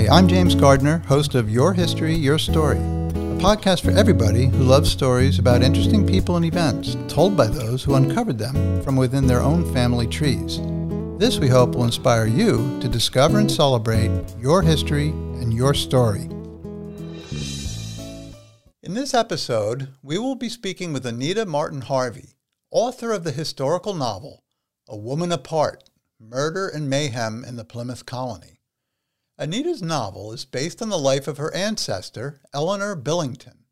Hi, 0.00 0.16
I'm 0.16 0.28
James 0.28 0.54
Gardner, 0.54 1.00
host 1.00 1.34
of 1.34 1.50
Your 1.50 1.74
History, 1.74 2.14
Your 2.14 2.38
Story, 2.38 2.78
a 2.78 3.36
podcast 3.38 3.82
for 3.82 3.90
everybody 3.90 4.46
who 4.46 4.64
loves 4.64 4.90
stories 4.90 5.38
about 5.38 5.62
interesting 5.62 6.06
people 6.06 6.36
and 6.36 6.46
events 6.46 6.96
told 7.06 7.36
by 7.36 7.48
those 7.48 7.84
who 7.84 7.96
uncovered 7.96 8.38
them 8.38 8.82
from 8.82 8.96
within 8.96 9.26
their 9.26 9.42
own 9.42 9.70
family 9.74 10.06
trees. 10.06 10.58
This, 11.18 11.38
we 11.38 11.48
hope, 11.48 11.74
will 11.74 11.84
inspire 11.84 12.24
you 12.24 12.80
to 12.80 12.88
discover 12.88 13.40
and 13.40 13.52
celebrate 13.52 14.10
your 14.38 14.62
history 14.62 15.10
and 15.10 15.52
your 15.52 15.74
story. 15.74 16.22
In 18.82 18.94
this 18.94 19.12
episode, 19.12 19.88
we 20.02 20.16
will 20.16 20.34
be 20.34 20.48
speaking 20.48 20.94
with 20.94 21.04
Anita 21.04 21.44
Martin 21.44 21.82
Harvey, 21.82 22.36
author 22.70 23.12
of 23.12 23.24
the 23.24 23.32
historical 23.32 23.92
novel 23.92 24.44
A 24.88 24.96
Woman 24.96 25.30
Apart 25.30 25.90
Murder 26.18 26.68
and 26.68 26.88
Mayhem 26.88 27.44
in 27.44 27.56
the 27.56 27.66
Plymouth 27.66 28.06
Colony. 28.06 28.59
Anita's 29.40 29.80
novel 29.80 30.34
is 30.34 30.44
based 30.44 30.82
on 30.82 30.90
the 30.90 30.98
life 30.98 31.26
of 31.26 31.38
her 31.38 31.54
ancestor, 31.54 32.42
Eleanor 32.52 32.94
Billington, 32.94 33.64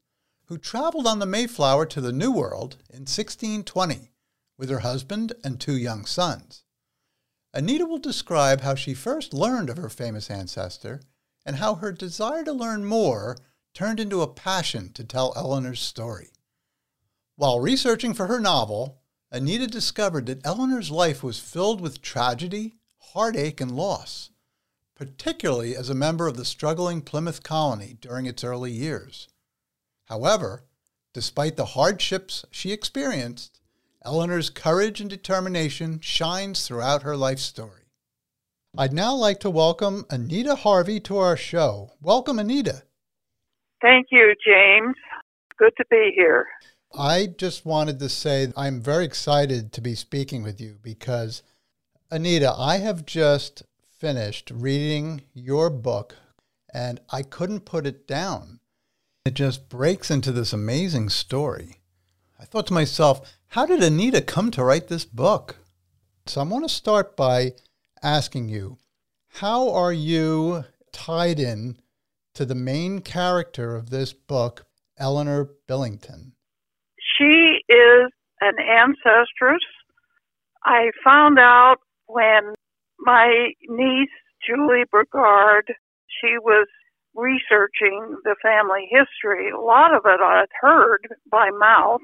who 0.46 0.56
traveled 0.56 1.06
on 1.06 1.18
the 1.18 1.26
Mayflower 1.26 1.84
to 1.84 2.00
the 2.00 2.10
New 2.10 2.32
World 2.32 2.78
in 2.88 3.00
1620 3.00 4.10
with 4.56 4.70
her 4.70 4.78
husband 4.78 5.34
and 5.44 5.60
two 5.60 5.76
young 5.76 6.06
sons. 6.06 6.64
Anita 7.52 7.84
will 7.84 7.98
describe 7.98 8.62
how 8.62 8.74
she 8.74 8.94
first 8.94 9.34
learned 9.34 9.68
of 9.68 9.76
her 9.76 9.90
famous 9.90 10.30
ancestor 10.30 11.02
and 11.44 11.56
how 11.56 11.74
her 11.74 11.92
desire 11.92 12.44
to 12.44 12.52
learn 12.54 12.86
more 12.86 13.36
turned 13.74 14.00
into 14.00 14.22
a 14.22 14.26
passion 14.26 14.90
to 14.94 15.04
tell 15.04 15.34
Eleanor's 15.36 15.80
story. 15.80 16.30
While 17.36 17.60
researching 17.60 18.14
for 18.14 18.26
her 18.26 18.40
novel, 18.40 19.02
Anita 19.30 19.66
discovered 19.66 20.24
that 20.26 20.46
Eleanor's 20.46 20.90
life 20.90 21.22
was 21.22 21.38
filled 21.38 21.82
with 21.82 22.00
tragedy, 22.00 22.76
heartache, 23.12 23.60
and 23.60 23.72
loss 23.72 24.30
particularly 24.98 25.76
as 25.76 25.88
a 25.88 25.94
member 25.94 26.26
of 26.26 26.36
the 26.36 26.44
struggling 26.44 27.00
Plymouth 27.00 27.44
colony 27.44 27.96
during 28.00 28.26
its 28.26 28.42
early 28.42 28.72
years. 28.72 29.28
However, 30.06 30.64
despite 31.14 31.56
the 31.56 31.66
hardships 31.66 32.44
she 32.50 32.72
experienced, 32.72 33.60
Eleanor's 34.04 34.50
courage 34.50 35.00
and 35.00 35.08
determination 35.08 36.00
shines 36.00 36.66
throughout 36.66 37.04
her 37.04 37.16
life 37.16 37.38
story. 37.38 37.82
I'd 38.76 38.92
now 38.92 39.14
like 39.14 39.38
to 39.40 39.50
welcome 39.50 40.04
Anita 40.10 40.56
Harvey 40.56 40.98
to 41.00 41.18
our 41.18 41.36
show. 41.36 41.92
Welcome, 42.02 42.38
Anita. 42.38 42.82
Thank 43.80 44.08
you, 44.10 44.34
James. 44.44 44.96
Good 45.58 45.72
to 45.76 45.84
be 45.90 46.12
here. 46.14 46.46
I 46.96 47.28
just 47.38 47.64
wanted 47.64 48.00
to 48.00 48.08
say 48.08 48.52
I'm 48.56 48.80
very 48.80 49.04
excited 49.04 49.72
to 49.74 49.80
be 49.80 49.94
speaking 49.94 50.42
with 50.42 50.60
you 50.60 50.78
because, 50.82 51.42
Anita, 52.10 52.52
I 52.56 52.78
have 52.78 53.06
just 53.06 53.62
finished 53.98 54.52
reading 54.54 55.22
your 55.34 55.68
book 55.70 56.14
and 56.72 57.00
I 57.10 57.22
couldn't 57.22 57.60
put 57.60 57.86
it 57.86 58.06
down. 58.06 58.60
It 59.24 59.34
just 59.34 59.68
breaks 59.68 60.10
into 60.10 60.30
this 60.30 60.52
amazing 60.52 61.08
story. 61.08 61.80
I 62.38 62.44
thought 62.44 62.68
to 62.68 62.72
myself, 62.72 63.36
how 63.48 63.66
did 63.66 63.82
Anita 63.82 64.20
come 64.20 64.52
to 64.52 64.62
write 64.62 64.86
this 64.86 65.04
book? 65.04 65.56
So 66.26 66.40
I 66.40 66.44
want 66.44 66.68
to 66.68 66.74
start 66.74 67.16
by 67.16 67.54
asking 68.02 68.48
you, 68.48 68.78
how 69.28 69.72
are 69.72 69.92
you 69.92 70.64
tied 70.92 71.40
in 71.40 71.78
to 72.34 72.44
the 72.44 72.54
main 72.54 73.00
character 73.00 73.74
of 73.74 73.90
this 73.90 74.12
book, 74.12 74.66
Eleanor 74.96 75.50
Billington? 75.66 76.34
She 77.18 77.58
is 77.68 78.12
an 78.40 78.54
ancestress. 78.58 79.58
I 80.64 80.90
found 81.02 81.38
out 81.40 81.78
when 82.06 82.54
my 82.98 83.52
niece, 83.68 84.08
Julie 84.46 84.84
Brigard, 84.92 85.74
she 86.08 86.38
was 86.38 86.66
researching 87.14 88.16
the 88.24 88.36
family 88.42 88.88
history. 88.90 89.50
A 89.50 89.60
lot 89.60 89.94
of 89.94 90.02
it 90.04 90.20
I'd 90.20 90.46
heard 90.60 91.08
by 91.30 91.50
mouth 91.50 92.00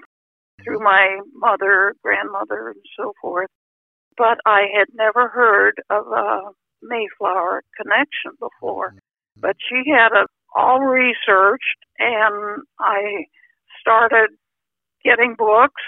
through 0.62 0.80
my 0.80 1.20
mother, 1.34 1.94
grandmother, 2.02 2.70
and 2.70 2.82
so 2.96 3.12
forth, 3.20 3.50
but 4.16 4.38
I 4.46 4.66
had 4.76 4.86
never 4.94 5.28
heard 5.28 5.80
of 5.90 6.06
a 6.06 6.40
Mayflower 6.82 7.62
connection 7.80 8.32
before. 8.38 8.90
Mm-hmm. 8.90 9.40
But 9.40 9.56
she 9.68 9.90
had 9.90 10.10
it 10.12 10.28
all 10.54 10.80
researched, 10.80 11.78
and 11.98 12.62
I 12.78 13.26
started 13.80 14.30
getting 15.04 15.34
books. 15.36 15.82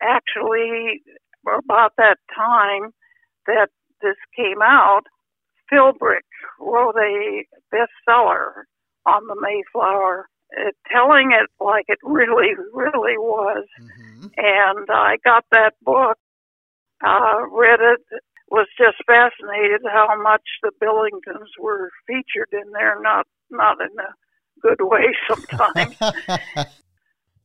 Actually, 0.00 1.02
about 1.46 1.92
that 1.96 2.16
time 2.34 2.90
that 3.46 3.68
this 4.02 4.16
came 4.36 4.62
out, 4.62 5.02
Philbrick 5.72 6.26
wrote 6.60 6.96
a 6.96 7.44
bestseller 7.72 8.64
on 9.06 9.26
the 9.26 9.36
Mayflower, 9.40 10.28
uh, 10.58 10.70
telling 10.90 11.32
it 11.32 11.48
like 11.64 11.86
it 11.88 11.98
really, 12.02 12.54
really 12.72 13.16
was. 13.16 13.66
Mm-hmm. 13.80 14.26
And 14.36 14.88
I 14.90 15.16
got 15.24 15.44
that 15.50 15.72
book, 15.82 16.18
uh, 17.04 17.46
read 17.50 17.80
it, 17.80 18.20
was 18.50 18.68
just 18.76 18.98
fascinated 19.06 19.80
how 19.90 20.08
much 20.22 20.42
the 20.62 20.70
Billingtons 20.80 21.48
were 21.58 21.90
featured 22.06 22.48
in 22.52 22.70
there, 22.72 23.00
not 23.00 23.26
not 23.50 23.78
in 23.80 23.98
a 23.98 24.12
good 24.60 24.86
way 24.86 25.14
sometimes. 25.28 25.96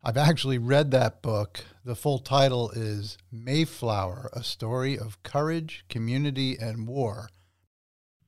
I've 0.03 0.17
actually 0.17 0.57
read 0.57 0.91
that 0.91 1.21
book. 1.21 1.61
The 1.87 1.95
full 1.95 2.19
title 2.19 2.69
is 2.71 3.17
Mayflower 3.31 4.29
A 4.33 4.43
Story 4.43 4.99
of 4.99 5.23
Courage, 5.23 5.85
Community, 5.87 6.57
and 6.59 6.85
War. 6.85 7.29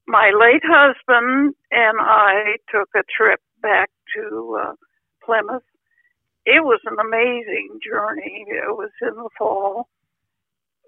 My 0.08 0.31
late 0.31 0.62
husband 0.64 1.56
and 1.69 1.98
I 2.00 2.56
took 2.72 2.88
a 2.96 3.03
trip 3.18 3.42
back 3.62 3.90
to 4.16 4.58
uh, 4.64 4.74
Plymouth. 5.22 5.66
It 6.46 6.64
was 6.64 6.80
an 6.86 7.00
amazing 7.06 7.81
journey. 7.86 8.46
It 8.48 8.78
was 8.78 8.92
in 9.02 9.16
the 9.16 9.30
fall. 9.38 9.90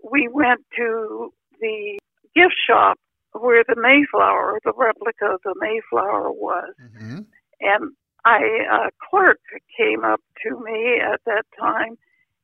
We 0.09 0.29
went 0.29 0.61
to 0.77 1.33
the 1.59 1.99
gift 2.33 2.55
shop 2.65 2.97
where 3.33 3.65
the 3.67 3.75
Mayflower, 3.75 4.61
the 4.63 4.71
replica 4.77 5.25
of 5.25 5.41
the 5.43 5.55
Mayflower 5.59 6.31
was. 6.31 6.73
Mm-hmm. 6.81 7.19
And 7.59 7.91
I 8.23 8.39
a 8.71 8.91
clerk 9.09 9.41
came 9.77 10.05
up 10.05 10.21
to 10.43 10.57
me 10.63 11.01
at 11.01 11.19
that 11.25 11.43
time, 11.59 11.97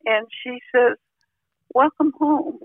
and 0.07 0.25
she 0.43 0.59
says, 0.73 0.97
"Welcome 1.73 2.13
home." 2.17 2.59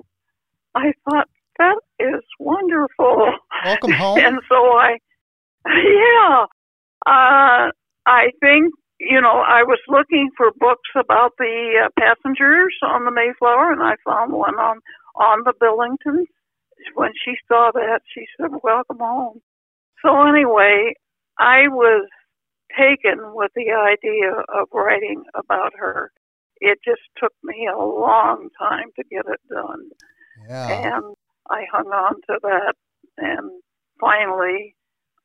I 0.74 0.92
thought 1.04 1.28
that 1.58 1.78
is 1.98 2.22
wonderful. 2.38 3.32
Welcome 3.64 3.92
home. 3.92 4.18
and 4.22 4.38
so 4.48 4.54
I, 4.54 4.98
yeah, 5.66 6.46
uh, 7.06 7.70
I 8.06 8.30
think 8.40 8.72
you 9.00 9.20
know 9.20 9.42
I 9.46 9.62
was 9.64 9.80
looking 9.88 10.30
for 10.36 10.50
books 10.58 10.90
about 10.96 11.32
the 11.38 11.84
uh, 11.84 11.88
passengers 11.98 12.74
on 12.82 13.04
the 13.04 13.10
Mayflower, 13.10 13.72
and 13.72 13.82
I 13.82 13.94
found 14.04 14.32
one 14.32 14.54
on 14.54 14.78
on 15.16 15.42
the 15.44 15.52
Billingtons. 15.60 16.26
When 16.94 17.12
she 17.24 17.34
saw 17.48 17.70
that, 17.74 18.00
she 18.14 18.26
said, 18.36 18.50
"Welcome 18.62 18.98
home." 18.98 19.40
So 20.04 20.26
anyway, 20.26 20.94
I 21.38 21.68
was 21.68 22.08
taken 22.76 23.34
with 23.34 23.52
the 23.54 23.70
idea 23.72 24.32
of 24.48 24.68
writing 24.72 25.24
about 25.34 25.72
her. 25.76 26.10
It 26.64 26.78
just 26.84 27.02
took 27.20 27.32
me 27.42 27.66
a 27.66 27.76
long 27.76 28.48
time 28.56 28.90
to 28.94 29.04
get 29.10 29.24
it 29.26 29.40
done. 29.50 29.90
Yeah. 30.48 30.96
And 30.96 31.16
I 31.50 31.64
hung 31.72 31.88
on 31.88 32.14
to 32.28 32.38
that, 32.40 32.74
and 33.18 33.50
finally, 34.00 34.76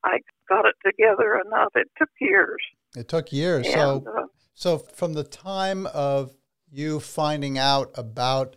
I 0.03 0.17
got 0.49 0.65
it 0.65 0.75
together 0.83 1.39
enough. 1.45 1.73
It 1.75 1.87
took 1.95 2.09
years. 2.19 2.57
It 2.95 3.07
took 3.07 3.31
years. 3.31 3.67
And, 3.67 3.75
so, 3.75 4.05
uh, 4.17 4.25
so 4.55 4.77
from 4.79 5.13
the 5.13 5.23
time 5.23 5.85
of 5.87 6.33
you 6.71 6.99
finding 6.99 7.59
out 7.59 7.91
about 7.93 8.55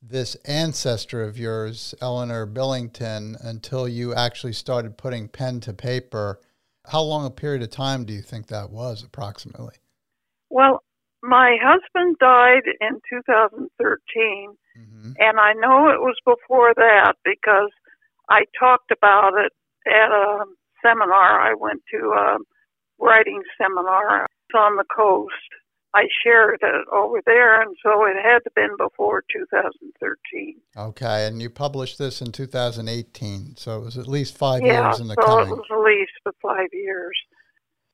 this 0.00 0.34
ancestor 0.46 1.22
of 1.22 1.38
yours, 1.38 1.94
Eleanor 2.00 2.46
Billington, 2.46 3.36
until 3.42 3.86
you 3.86 4.14
actually 4.14 4.54
started 4.54 4.96
putting 4.96 5.28
pen 5.28 5.60
to 5.60 5.74
paper, 5.74 6.40
how 6.86 7.02
long 7.02 7.26
a 7.26 7.30
period 7.30 7.62
of 7.62 7.70
time 7.70 8.04
do 8.04 8.12
you 8.14 8.22
think 8.22 8.46
that 8.46 8.70
was 8.70 9.02
approximately? 9.02 9.74
Well, 10.50 10.83
my 11.24 11.56
husband 11.62 12.16
died 12.20 12.64
in 12.80 13.00
2013, 13.08 14.56
mm-hmm. 14.78 15.12
and 15.18 15.40
I 15.40 15.54
know 15.54 15.88
it 15.88 16.00
was 16.00 16.16
before 16.24 16.74
that 16.76 17.14
because 17.24 17.70
I 18.28 18.44
talked 18.58 18.90
about 18.90 19.32
it 19.38 19.52
at 19.86 20.10
a 20.10 20.44
seminar. 20.82 21.40
I 21.40 21.54
went 21.54 21.82
to 21.92 22.12
a 22.12 22.38
writing 22.98 23.42
seminar 23.58 24.26
on 24.54 24.76
the 24.76 24.84
coast 24.94 25.32
I 25.94 26.08
shared 26.24 26.58
it 26.60 26.88
over 26.92 27.20
there, 27.24 27.62
and 27.62 27.76
so 27.80 28.04
it 28.04 28.16
had 28.20 28.40
to 28.40 28.50
been 28.56 28.76
before 28.76 29.22
2013. 29.32 30.56
Okay, 30.76 31.26
and 31.26 31.40
you 31.40 31.48
published 31.48 31.98
this 31.98 32.20
in 32.20 32.32
2018, 32.32 33.54
so 33.56 33.80
it 33.80 33.84
was 33.84 33.96
at 33.96 34.08
least 34.08 34.36
five 34.36 34.62
yeah, 34.62 34.88
years 34.88 35.00
in 35.00 35.06
the 35.06 35.14
so 35.14 35.24
coming. 35.24 35.52
it 35.52 35.56
was 35.56 35.66
at 35.70 35.78
least 35.78 36.12
for 36.24 36.32
five 36.42 36.68
years. 36.72 37.16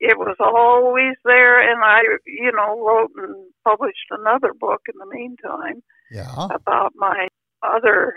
It 0.01 0.19
was 0.19 0.37
always 0.41 1.17
there, 1.25 1.61
and 1.61 1.83
I, 1.85 2.01
you 2.27 2.51
know, 2.53 2.81
wrote 2.81 3.11
and 3.17 3.53
published 3.65 4.09
another 4.11 4.55
book 4.59 4.81
in 4.93 4.99
the 4.99 5.15
meantime. 5.15 5.83
Yeah. 6.11 6.49
About 6.51 6.93
my 6.97 7.29
other 7.63 8.15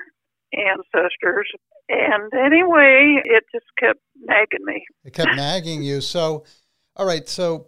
ancestors. 0.53 1.47
And 1.89 2.33
anyway, 2.33 3.21
it 3.25 3.43
just 3.51 3.65
kept 3.77 3.99
nagging 4.17 4.65
me. 4.65 4.85
It 5.03 5.13
kept 5.13 5.31
nagging 5.35 5.83
you. 5.83 6.01
So, 6.01 6.45
all 6.95 7.05
right. 7.05 7.27
So, 7.27 7.67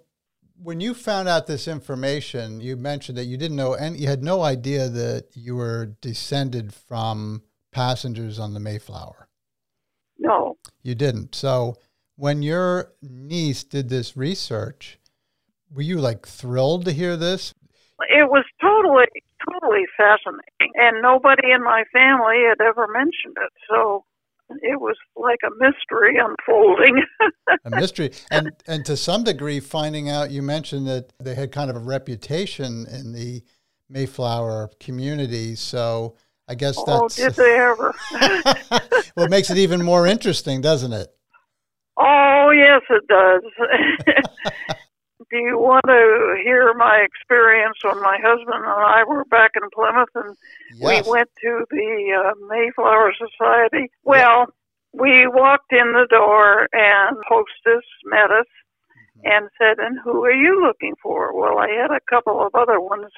when 0.62 0.80
you 0.80 0.94
found 0.94 1.28
out 1.28 1.48
this 1.48 1.68
information, 1.68 2.62
you 2.62 2.78
mentioned 2.78 3.18
that 3.18 3.26
you 3.26 3.36
didn't 3.36 3.58
know, 3.58 3.76
and 3.76 4.00
you 4.00 4.08
had 4.08 4.24
no 4.24 4.42
idea 4.42 4.88
that 4.88 5.26
you 5.34 5.58
were 5.58 5.98
descended 6.00 6.74
from 6.74 7.44
passengers 7.74 8.40
on 8.40 8.54
the 8.54 8.60
Mayflower. 8.62 9.28
No. 10.18 10.58
You 10.82 10.96
didn't. 10.96 11.36
So, 11.36 11.76
when 12.16 12.42
your 12.42 12.94
niece 13.02 13.64
did 13.64 13.90
this 13.90 14.16
research, 14.16 15.00
were 15.72 15.82
you 15.82 16.00
like 16.00 16.26
thrilled 16.26 16.86
to 16.86 16.92
hear 16.92 17.18
this? 17.18 17.54
It 18.10 18.30
was 18.30 18.46
totally, 18.62 19.08
totally 19.50 19.86
fascinating. 19.98 20.72
And 20.76 21.02
nobody 21.02 21.52
in 21.52 21.64
my 21.64 21.84
family 21.92 22.44
had 22.48 22.62
ever 22.66 22.88
mentioned 22.88 23.38
it. 23.38 23.52
So 23.70 24.06
it 24.62 24.80
was 24.80 24.96
like 25.16 25.40
a 25.44 25.50
mystery 25.60 26.18
unfolding. 26.18 27.04
a 27.66 27.70
mystery. 27.70 28.12
And 28.32 28.52
and 28.68 28.86
to 28.86 28.98
some 28.98 29.24
degree 29.24 29.60
finding 29.60 30.10
out 30.10 30.32
you 30.32 30.42
mentioned 30.42 30.88
that 30.88 31.14
they 31.20 31.36
had 31.36 31.52
kind 31.52 31.70
of 31.70 31.76
a 31.76 31.80
reputation 31.80 32.86
in 32.92 33.14
the 33.14 33.44
Mayflower 33.90 34.72
community. 34.80 35.56
So 35.56 36.16
I 36.48 36.56
guess 36.56 36.76
oh, 36.78 36.86
that's 36.86 37.16
did 37.16 37.34
they 37.34 37.58
ever? 37.58 37.94
well, 39.16 39.26
it 39.26 39.30
makes 39.30 39.50
it 39.50 39.58
even 39.58 39.84
more 39.84 40.06
interesting, 40.06 40.62
doesn't 40.62 40.94
it? 40.94 41.15
Oh, 41.98 42.52
yes, 42.52 42.82
it 42.90 43.08
does. 43.08 43.44
Do 45.32 45.38
you 45.38 45.58
want 45.58 45.86
to 45.88 46.36
hear 46.44 46.74
my 46.76 47.04
experience 47.04 47.78
when 47.84 48.00
my 48.02 48.20
husband 48.22 48.64
and 48.64 48.66
I 48.66 49.04
were 49.08 49.26
back 49.26 49.52
in 49.56 49.70
Plymouth 49.74 50.10
and 50.14 50.36
yes. 50.76 51.06
we 51.06 51.12
went 51.12 51.30
to 51.42 51.66
the 51.72 52.14
uh, 52.14 52.34
Mayflower 52.48 53.14
Society? 53.18 53.90
Well, 54.04 54.48
we 54.94 55.28
walked 55.28 55.72
in 55.72 55.94
the 55.94 56.08
door 56.10 56.68
and 56.74 57.18
hostess 57.28 57.86
met 58.04 58.30
us 58.30 58.46
mm-hmm. 59.18 59.26
and 59.26 59.50
said, 59.58 59.80
And 59.80 59.98
who 60.04 60.24
are 60.26 60.36
you 60.36 60.62
looking 60.62 60.94
for? 61.02 61.34
Well, 61.34 61.58
I 61.58 61.70
had 61.70 61.92
a 61.92 62.06
couple 62.10 62.46
of 62.46 62.54
other 62.54 62.80
ones, 62.80 63.12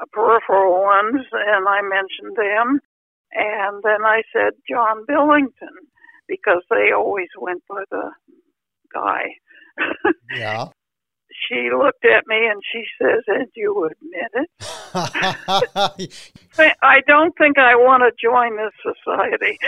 uh, 0.00 0.04
peripheral 0.12 0.82
ones, 0.82 1.26
and 1.32 1.68
I 1.68 1.82
mentioned 1.82 2.36
them. 2.36 2.80
And 3.32 3.82
then 3.82 4.04
I 4.04 4.22
said, 4.32 4.54
John 4.68 5.04
Billington 5.06 5.90
because 6.28 6.62
they 6.70 6.92
always 6.96 7.28
went 7.38 7.62
by 7.68 7.82
the 7.90 8.10
guy. 8.92 9.24
yeah. 10.34 10.66
She 11.48 11.70
looked 11.76 12.04
at 12.04 12.26
me 12.26 12.46
and 12.46 12.62
she 12.72 12.84
says, 13.00 13.22
"And 13.26 13.48
you 13.54 13.90
admit 13.90 14.30
it?" 14.34 14.50
I 16.82 17.00
don't 17.06 17.36
think 17.36 17.58
I 17.58 17.74
want 17.74 18.02
to 18.02 18.10
join 18.20 18.56
this 18.56 18.72
society. 18.82 19.58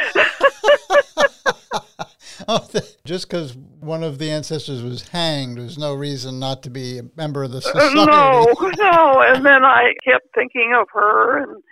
oh, 2.49 2.67
just 3.05 3.29
because 3.29 3.55
one 3.55 4.03
of 4.03 4.19
the 4.19 4.31
ancestors 4.31 4.83
was 4.83 5.09
hanged, 5.09 5.59
there's 5.59 5.77
no 5.77 5.93
reason 5.95 6.39
not 6.39 6.63
to 6.63 6.71
be 6.71 6.97
a 6.99 7.03
member 7.17 7.43
of 7.43 7.53
the 7.53 7.59
uh, 7.59 7.61
society. 7.61 7.97
No, 7.97 8.47
no. 8.79 9.21
And 9.21 9.45
then 9.45 9.63
I 9.65 9.93
kept 10.05 10.29
thinking 10.35 10.75
of 10.75 10.87
her, 10.95 11.43
and 11.43 11.63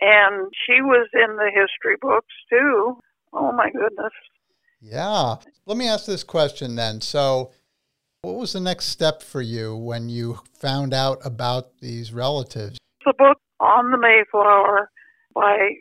and 0.00 0.52
she 0.66 0.82
was 0.82 1.08
in 1.14 1.36
the 1.36 1.50
history 1.52 1.96
books 2.00 2.34
too. 2.50 2.98
Oh 3.32 3.52
my 3.52 3.70
goodness. 3.70 4.12
Yeah. 4.80 5.36
Let 5.66 5.76
me 5.76 5.88
ask 5.88 6.06
this 6.06 6.24
question 6.24 6.76
then. 6.76 7.00
So, 7.00 7.50
what 8.22 8.36
was 8.36 8.52
the 8.52 8.60
next 8.60 8.86
step 8.86 9.22
for 9.22 9.40
you 9.40 9.76
when 9.76 10.08
you 10.08 10.40
found 10.54 10.92
out 10.92 11.18
about 11.24 11.78
these 11.80 12.12
relatives? 12.12 12.78
The 13.04 13.14
book 13.16 13.38
on 13.60 13.90
the 13.90 13.98
Mayflower 13.98 14.90
by 15.34 15.74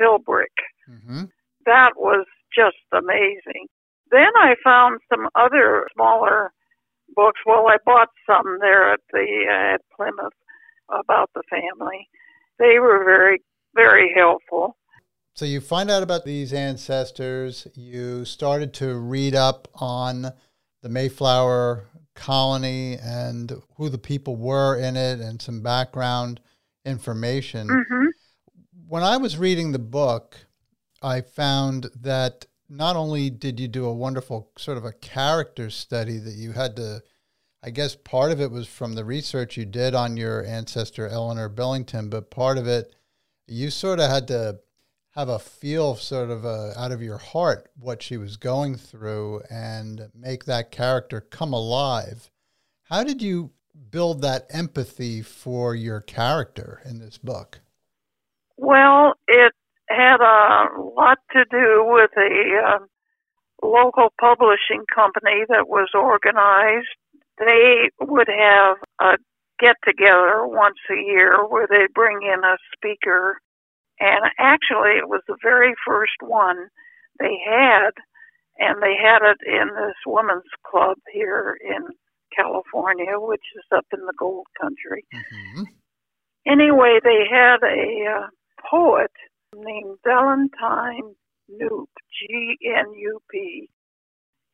Philbrick. 0.00 0.54
Mm-hmm. 0.90 1.24
That 1.66 1.92
was 1.96 2.26
just 2.54 2.76
amazing. 2.92 3.66
Then 4.10 4.30
I 4.36 4.54
found 4.62 5.00
some 5.12 5.28
other 5.34 5.88
smaller 5.94 6.52
books. 7.14 7.40
Well, 7.46 7.66
I 7.68 7.76
bought 7.84 8.10
some 8.26 8.58
there 8.60 8.92
at 8.92 9.00
the 9.12 9.46
uh, 9.48 9.74
at 9.74 9.80
Plymouth 9.96 10.34
about 10.88 11.30
the 11.34 11.42
family. 11.48 12.08
They 12.58 12.78
were 12.78 13.04
very 13.04 13.42
very 13.74 14.12
helpful. 14.14 14.76
So 15.34 15.44
you 15.44 15.60
find 15.60 15.90
out 15.90 16.04
about 16.04 16.24
these 16.24 16.52
ancestors. 16.52 17.66
You 17.74 18.24
started 18.24 18.72
to 18.74 18.94
read 18.94 19.34
up 19.34 19.66
on 19.74 20.32
the 20.82 20.88
Mayflower 20.88 21.88
colony 22.14 22.96
and 23.02 23.52
who 23.76 23.88
the 23.88 23.98
people 23.98 24.36
were 24.36 24.78
in 24.78 24.96
it 24.96 25.18
and 25.18 25.42
some 25.42 25.60
background 25.60 26.40
information. 26.84 27.66
Mm-hmm. 27.66 28.06
When 28.86 29.02
I 29.02 29.16
was 29.16 29.36
reading 29.36 29.72
the 29.72 29.80
book, 29.80 30.46
I 31.02 31.20
found 31.20 31.90
that 32.00 32.46
not 32.68 32.94
only 32.94 33.28
did 33.28 33.58
you 33.58 33.66
do 33.66 33.86
a 33.86 33.92
wonderful 33.92 34.52
sort 34.56 34.78
of 34.78 34.84
a 34.84 34.92
character 34.92 35.68
study 35.68 36.18
that 36.18 36.34
you 36.34 36.52
had 36.52 36.76
to, 36.76 37.02
I 37.60 37.70
guess 37.70 37.96
part 37.96 38.30
of 38.30 38.40
it 38.40 38.52
was 38.52 38.68
from 38.68 38.94
the 38.94 39.04
research 39.04 39.56
you 39.56 39.64
did 39.64 39.96
on 39.96 40.16
your 40.16 40.44
ancestor, 40.44 41.08
Eleanor 41.08 41.48
Billington, 41.48 42.08
but 42.08 42.30
part 42.30 42.56
of 42.56 42.68
it, 42.68 42.94
you 43.48 43.70
sort 43.70 43.98
of 43.98 44.08
had 44.08 44.28
to 44.28 44.60
have 45.14 45.28
a 45.28 45.38
feel 45.38 45.94
sort 45.94 46.30
of 46.30 46.44
uh, 46.44 46.72
out 46.76 46.90
of 46.90 47.00
your 47.00 47.18
heart 47.18 47.70
what 47.78 48.02
she 48.02 48.16
was 48.16 48.36
going 48.36 48.76
through 48.76 49.40
and 49.48 50.10
make 50.12 50.44
that 50.44 50.72
character 50.72 51.20
come 51.20 51.52
alive. 51.52 52.30
How 52.84 53.04
did 53.04 53.22
you 53.22 53.52
build 53.90 54.22
that 54.22 54.46
empathy 54.50 55.22
for 55.22 55.74
your 55.74 56.00
character 56.00 56.80
in 56.84 56.98
this 56.98 57.16
book? 57.16 57.60
Well, 58.56 59.14
it 59.28 59.52
had 59.88 60.20
a 60.20 60.80
lot 60.80 61.18
to 61.32 61.44
do 61.48 61.84
with 61.86 62.10
a 62.16 62.60
uh, 62.66 63.66
local 63.66 64.12
publishing 64.20 64.84
company 64.92 65.44
that 65.48 65.68
was 65.68 65.90
organized. 65.94 66.88
They 67.38 67.90
would 68.00 68.28
have 68.28 68.76
a 69.00 69.18
get 69.60 69.76
together 69.84 70.44
once 70.46 70.78
a 70.90 71.00
year 71.00 71.46
where 71.46 71.68
they 71.68 71.86
bring 71.94 72.20
in 72.22 72.42
a 72.42 72.56
speaker 72.76 73.40
and 74.00 74.24
actually, 74.38 74.98
it 74.98 75.08
was 75.08 75.22
the 75.28 75.36
very 75.42 75.74
first 75.86 76.18
one 76.20 76.68
they 77.18 77.36
had, 77.44 77.90
and 78.58 78.82
they 78.82 78.96
had 79.00 79.22
it 79.22 79.38
in 79.46 79.68
this 79.74 79.96
women's 80.06 80.42
club 80.66 80.96
here 81.12 81.56
in 81.64 81.82
California, 82.36 83.18
which 83.18 83.44
is 83.56 83.64
up 83.76 83.86
in 83.92 84.00
the 84.06 84.14
gold 84.18 84.46
country. 84.60 85.04
Mm-hmm. 85.14 85.62
Anyway, 86.46 86.98
they 87.02 87.24
had 87.30 87.62
a 87.62 88.22
uh, 88.22 88.26
poet 88.68 89.12
named 89.54 89.96
Valentine 90.04 91.14
Gnup, 91.48 91.88
G 92.12 92.58
N 92.76 92.92
U 92.94 93.20
P, 93.30 93.68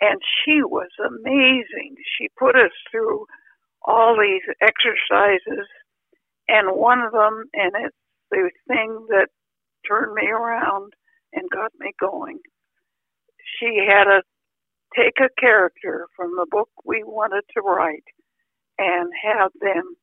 and 0.00 0.20
she 0.44 0.62
was 0.62 0.90
amazing. 1.04 1.96
She 2.18 2.28
put 2.38 2.56
us 2.56 2.72
through 2.90 3.26
all 3.82 4.16
these 4.20 4.42
exercises, 4.60 5.66
and 6.48 6.76
one 6.76 7.00
of 7.00 7.12
them, 7.12 7.44
and 7.54 7.72
it's 7.86 7.96
the 8.30 8.50
thing 8.68 9.06
that 9.08 9.28
turned 9.86 10.14
me 10.14 10.28
around 10.28 10.92
and 11.32 11.48
got 11.50 11.72
me 11.78 11.92
going. 11.98 12.38
She 13.58 13.84
had 13.88 14.06
us 14.06 14.24
take 14.96 15.18
a 15.20 15.28
character 15.40 16.06
from 16.16 16.32
the 16.36 16.46
book 16.50 16.68
we 16.84 17.02
wanted 17.04 17.44
to 17.54 17.60
write 17.60 18.04
and 18.78 19.10
have 19.22 19.50
them 19.60 19.96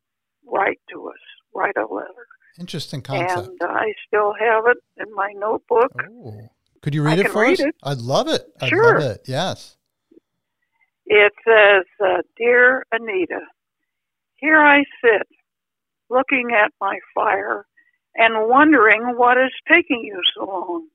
write 0.45 0.79
to 0.91 1.09
us, 1.09 1.19
write 1.53 1.77
a 1.77 1.93
letter. 1.93 2.27
Interesting 2.59 3.01
concept. 3.01 3.49
And 3.59 3.69
I 3.69 3.93
still 4.07 4.33
have 4.39 4.65
it 4.67 4.77
in 4.97 5.13
my 5.13 5.31
notebook. 5.35 5.91
Oh. 6.09 6.49
Could 6.81 6.95
you 6.95 7.03
read 7.03 7.19
I 7.19 7.25
it 7.25 7.31
for 7.31 7.41
read 7.41 7.59
us? 7.59 7.67
It. 7.67 7.75
I'd 7.83 7.97
love 7.97 8.27
it. 8.27 8.43
I'd 8.61 8.69
sure. 8.69 8.99
love 8.99 9.11
it. 9.11 9.21
Yes. 9.25 9.77
It 11.05 11.33
says, 11.45 11.85
uh, 12.03 12.21
Dear 12.37 12.85
Anita, 12.91 13.41
here 14.35 14.59
I 14.59 14.83
sit, 15.01 15.27
looking 16.09 16.51
at 16.53 16.71
my 16.79 16.99
fire 17.15 17.65
and 18.17 18.49
wondering 18.49 19.15
what 19.15 19.37
is 19.37 19.51
taking 19.69 20.01
you 20.03 20.19
so 20.35 20.45
long. 20.45 20.87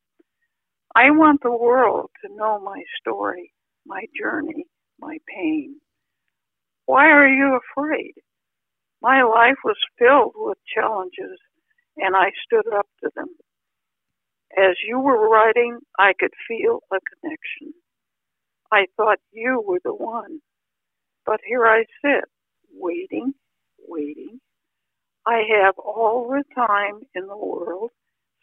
I 0.95 1.11
want 1.11 1.41
the 1.43 1.53
world 1.57 2.11
to 2.25 2.37
know 2.37 2.61
my 2.61 2.83
story, 3.01 3.53
my 3.87 4.05
journey, 4.21 4.67
my 5.01 5.19
pain. 5.35 5.77
Why 6.87 7.07
are 7.07 7.29
you 7.29 7.59
afraid? 7.59 8.15
My 9.03 9.23
life 9.23 9.59
was 9.65 9.77
filled 9.99 10.35
with 10.37 10.59
challenges, 10.75 11.39
and 11.97 12.17
I 12.17 12.31
stood 12.45 12.73
up 12.75 12.87
to 13.03 13.11
them. 13.17 13.29
As 14.57 14.77
you 14.87 14.99
were 15.01 15.29
writing, 15.31 15.79
I 15.99 16.13
could 16.19 16.33
feel 16.49 16.81
a 16.93 16.99
connection. 17.23 17.75
I 18.73 18.87
thought 18.97 19.19
you 19.33 19.63
were 19.67 19.81
the 19.85 19.95
one. 19.95 20.41
But 21.27 21.41
here 21.47 21.67
I 21.67 21.85
sit, 22.05 22.25
waiting, 22.73 23.35
waiting, 23.89 24.41
I 25.27 25.43
have 25.63 25.79
all 25.79 26.29
the 26.29 26.45
time 26.55 27.01
in 27.15 27.27
the 27.27 27.37
world 27.37 27.91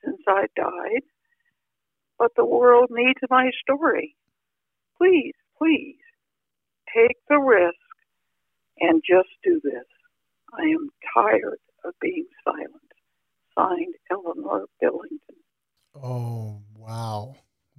since 0.04 0.22
I 0.28 0.46
died, 0.56 1.04
but 2.18 2.32
the 2.36 2.46
world 2.46 2.90
needs 2.90 3.20
my 3.30 3.52
story. 3.62 4.16
Please, 4.98 5.34
please, 5.58 5.98
take 6.94 7.18
the 7.28 7.40
risk 7.40 7.76
and 8.80 9.02
just 9.08 9.30
do 9.44 9.60
this. 9.64 9.86
I 10.58 10.64
am 10.64 10.90
tired 11.14 11.60
of 11.84 11.94
being 12.02 12.28
silent. 12.44 12.74
Signed, 13.58 13.96
Eleanor 14.12 14.66
Billington. 14.80 15.36
Oh, 15.96 16.62
Wow. 16.90 17.36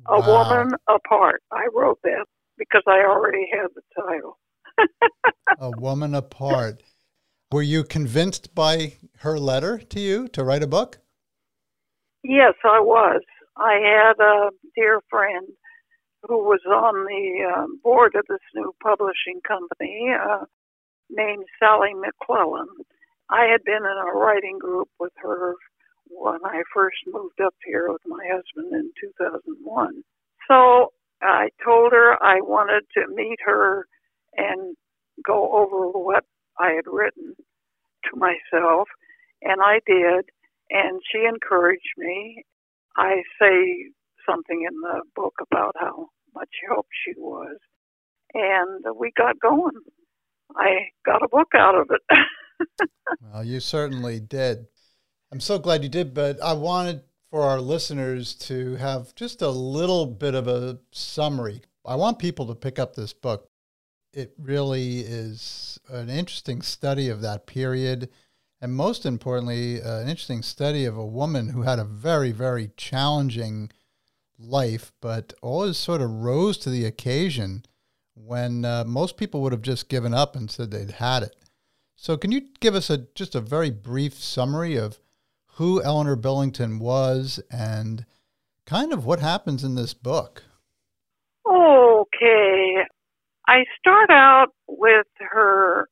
A. 0.07 0.21
Woman 0.21 0.75
Apart. 0.88 1.42
I 1.50 1.66
wrote 1.75 1.99
that 2.04 2.26
because 2.57 2.83
I 2.87 3.00
already 3.04 3.49
had 3.52 3.69
the 3.75 3.83
title. 4.00 4.38
a 5.59 5.71
Woman 5.71 6.14
Apart. 6.14 6.83
Were 7.52 7.62
you 7.62 7.83
convinced 7.83 8.54
by 8.54 8.92
her 9.19 9.37
letter 9.37 9.78
to 9.78 9.99
you 9.99 10.28
to 10.28 10.45
write 10.45 10.62
a 10.62 10.69
book? 10.69 10.99
Yes, 12.23 12.54
I 12.62 12.78
was. 12.78 13.23
I 13.57 13.73
had 13.83 14.25
a 14.25 14.50
dear 14.76 15.00
friend 15.11 15.49
who 16.28 16.38
was 16.45 16.61
on 16.64 17.07
the 17.07 17.52
uh, 17.52 17.66
board 17.83 18.14
of 18.14 18.25
this 18.28 18.38
new 18.54 18.73
publishing 18.80 19.40
company 19.47 20.11
uh, 20.14 20.45
named 21.11 21.45
Sally 21.59 21.92
McClellan. 21.92 22.69
I 23.30 23.47
had 23.50 23.64
been 23.64 23.83
in 23.85 23.99
a 23.99 24.16
writing 24.16 24.59
group 24.61 24.88
with 25.00 25.12
her 25.16 25.57
when 26.09 26.38
I 26.45 26.62
first 26.73 26.99
moved 27.09 27.40
up 27.45 27.54
here 27.64 27.90
with 27.90 28.02
my 28.07 28.25
husband 28.30 28.73
in 28.75 28.92
2001. 29.00 30.04
So 30.47 30.92
I 31.21 31.49
told 31.64 31.92
her 31.92 32.16
I 32.23 32.40
wanted 32.42 32.85
to 32.95 33.12
meet 33.12 33.38
her 33.45 33.87
and 34.37 34.76
go 35.26 35.50
over 35.52 35.90
what 35.99 36.25
I 36.60 36.72
had 36.72 36.84
written 36.86 37.34
to 37.36 38.16
myself, 38.16 38.88
and 39.42 39.60
I 39.62 39.80
did, 39.86 40.26
and 40.70 41.00
she 41.10 41.24
encouraged 41.24 41.94
me. 41.96 42.44
I 42.96 43.22
say 43.40 43.90
something 44.28 44.66
in 44.68 44.80
the 44.80 45.02
book 45.16 45.34
about 45.40 45.74
how 45.78 46.08
much 46.34 46.50
help 46.68 46.86
she 47.04 47.12
was, 47.16 47.56
and 48.34 48.84
we 48.98 49.12
got 49.16 49.40
going. 49.40 49.70
I 50.56 50.88
got 51.06 51.22
a 51.22 51.28
book 51.28 51.48
out 51.56 51.76
of 51.76 51.90
it. 51.90 52.80
well, 53.32 53.44
you 53.44 53.60
certainly 53.60 54.20
did. 54.20 54.66
I'm 55.32 55.40
so 55.40 55.58
glad 55.58 55.82
you 55.82 55.88
did, 55.88 56.12
but 56.12 56.42
I 56.42 56.52
wanted 56.52 57.02
for 57.30 57.42
our 57.42 57.60
listeners 57.60 58.34
to 58.34 58.74
have 58.76 59.14
just 59.14 59.40
a 59.40 59.48
little 59.48 60.06
bit 60.06 60.34
of 60.34 60.48
a 60.48 60.78
summary. 60.90 61.62
I 61.86 61.94
want 61.94 62.18
people 62.18 62.46
to 62.46 62.54
pick 62.54 62.78
up 62.78 62.96
this 62.96 63.12
book. 63.12 63.50
It 64.12 64.34
really 64.38 65.00
is 65.00 65.78
an 65.88 66.08
interesting 66.08 66.62
study 66.62 67.08
of 67.08 67.20
that 67.22 67.46
period. 67.46 68.08
And 68.60 68.74
most 68.74 69.06
importantly, 69.06 69.80
uh, 69.80 70.00
an 70.00 70.08
interesting 70.08 70.42
study 70.42 70.84
of 70.84 70.96
a 70.96 71.06
woman 71.06 71.50
who 71.50 71.62
had 71.62 71.78
a 71.78 71.84
very, 71.84 72.32
very 72.32 72.70
challenging 72.76 73.70
life, 74.38 74.92
but 75.00 75.32
always 75.42 75.76
sort 75.76 76.00
of 76.00 76.10
rose 76.10 76.58
to 76.58 76.70
the 76.70 76.84
occasion 76.84 77.64
when 78.14 78.64
uh, 78.64 78.84
most 78.84 79.16
people 79.16 79.40
would 79.40 79.52
have 79.52 79.62
just 79.62 79.88
given 79.88 80.12
up 80.12 80.36
and 80.36 80.50
said 80.50 80.70
they'd 80.70 80.92
had 80.92 81.22
it. 81.22 81.36
So, 81.96 82.16
can 82.16 82.32
you 82.32 82.48
give 82.60 82.74
us 82.74 82.90
a 82.90 83.06
just 83.14 83.34
a 83.34 83.40
very 83.40 83.70
brief 83.70 84.14
summary 84.14 84.76
of 84.76 84.98
who 85.54 85.82
Eleanor 85.82 86.16
Billington 86.16 86.78
was 86.78 87.40
and 87.50 88.06
kind 88.66 88.92
of 88.92 89.04
what 89.04 89.20
happens 89.20 89.64
in 89.64 89.74
this 89.74 89.94
book? 89.94 90.42
Okay. 91.46 92.76
I 93.50 93.64
start 93.80 94.11
out 94.11 94.50
with 94.69 95.09
her 95.19 95.88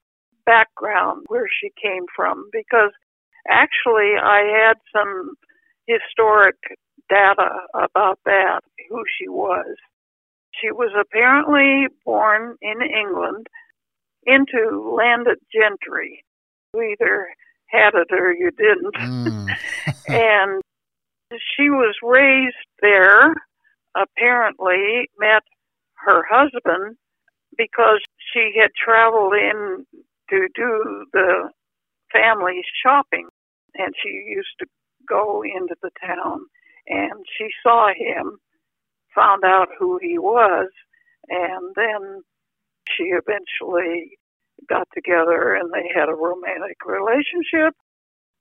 background, 0.47 1.25
where 1.27 1.49
she 1.61 1.71
came 1.83 2.05
from, 2.15 2.49
because 2.53 2.93
actually 3.50 4.12
I 4.17 4.69
had 4.69 4.75
some 4.93 5.35
historic 5.88 6.55
data 7.11 7.50
about 7.75 8.21
that, 8.27 8.61
who 8.88 9.03
she 9.19 9.29
was. 9.29 9.75
She 10.53 10.71
was 10.71 10.93
apparently 10.99 11.88
born 12.05 12.55
in 12.62 12.81
England 12.81 13.49
into 14.25 14.95
landed 14.97 15.38
gentry. 15.53 16.23
You 16.75 16.83
either 16.93 17.27
had 17.67 17.95
it 17.95 18.12
or 18.12 18.33
you 18.35 18.53
didn't. 18.53 18.95
Mm. 18.95 19.49
and 20.09 20.62
she 21.57 21.71
was 21.71 21.97
raised 22.05 22.55
there, 22.83 23.35
apparently, 23.97 25.11
met 25.19 25.43
her 26.07 26.23
husband 26.31 26.97
because 27.59 28.00
she 28.33 28.53
had 28.59 28.71
traveled 28.83 29.35
in 29.35 29.85
to 30.31 30.49
do 30.55 31.05
the 31.12 31.50
family 32.12 32.62
shopping. 32.83 33.29
And 33.75 33.93
she 34.03 34.09
used 34.09 34.55
to 34.61 34.67
go 35.09 35.43
into 35.43 35.75
the 35.83 35.91
town 36.00 36.41
and 36.87 37.25
she 37.37 37.49
saw 37.62 37.88
him, 37.88 38.38
found 39.15 39.45
out 39.45 39.69
who 39.79 39.99
he 40.00 40.19
was, 40.19 40.69
and 41.29 41.75
then 41.77 42.23
she 42.88 43.05
eventually 43.05 44.19
got 44.69 44.88
together 44.95 45.55
and 45.55 45.71
they 45.73 45.88
had 45.95 46.09
a 46.09 46.15
romantic 46.15 46.79
relationship 46.87 47.75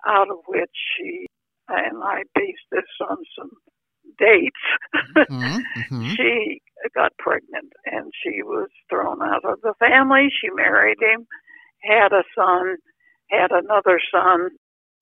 out 0.08 0.30
of 0.30 0.38
which 0.48 0.72
she 0.98 1.26
and 1.70 2.02
I 2.02 2.24
based 2.34 2.60
this 2.72 2.84
on 3.10 3.18
some 3.38 3.52
dates. 4.18 4.56
mm-hmm, 5.30 5.58
mm-hmm. 5.96 6.14
she 6.16 6.62
got 6.96 7.18
pregnant 7.18 7.74
and 7.86 8.12
she 8.24 8.42
was 8.44 8.70
thrown 8.90 9.22
out 9.22 9.46
of 9.46 9.62
the 9.62 9.74
family. 9.80 10.30
She 10.30 10.50
married 10.52 10.98
him, 11.02 11.28
had 11.82 12.14
a 12.14 12.24
son, 12.36 12.78
had 13.30 13.52
another 13.52 14.00
son, 14.12 14.50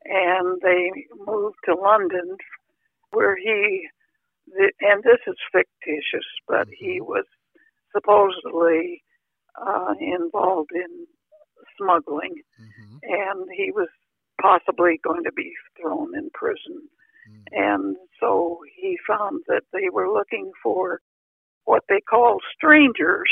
and 0.05 0.61
they 0.61 0.91
moved 1.25 1.57
to 1.65 1.75
London 1.75 2.37
where 3.11 3.35
he, 3.37 3.87
and 4.81 5.03
this 5.03 5.19
is 5.27 5.35
fictitious, 5.51 6.27
but 6.47 6.67
he 6.77 6.99
Mm-hmm. 6.99 7.05
was 7.05 7.25
supposedly 7.93 9.03
uh, 9.55 9.93
involved 9.99 10.71
in 10.73 11.07
smuggling, 11.77 12.35
Mm-hmm. 12.59 12.97
and 13.03 13.47
he 13.55 13.71
was 13.71 13.89
possibly 14.41 14.99
going 15.03 15.23
to 15.23 15.31
be 15.31 15.53
thrown 15.79 16.15
in 16.17 16.29
prison. 16.33 16.87
Mm. 17.29 17.45
And 17.51 17.95
so 18.19 18.59
he 18.75 18.97
found 19.07 19.41
that 19.47 19.63
they 19.73 19.89
were 19.91 20.11
looking 20.11 20.51
for 20.63 20.99
what 21.65 21.83
they 21.89 22.01
call 22.01 22.39
strangers 22.55 23.29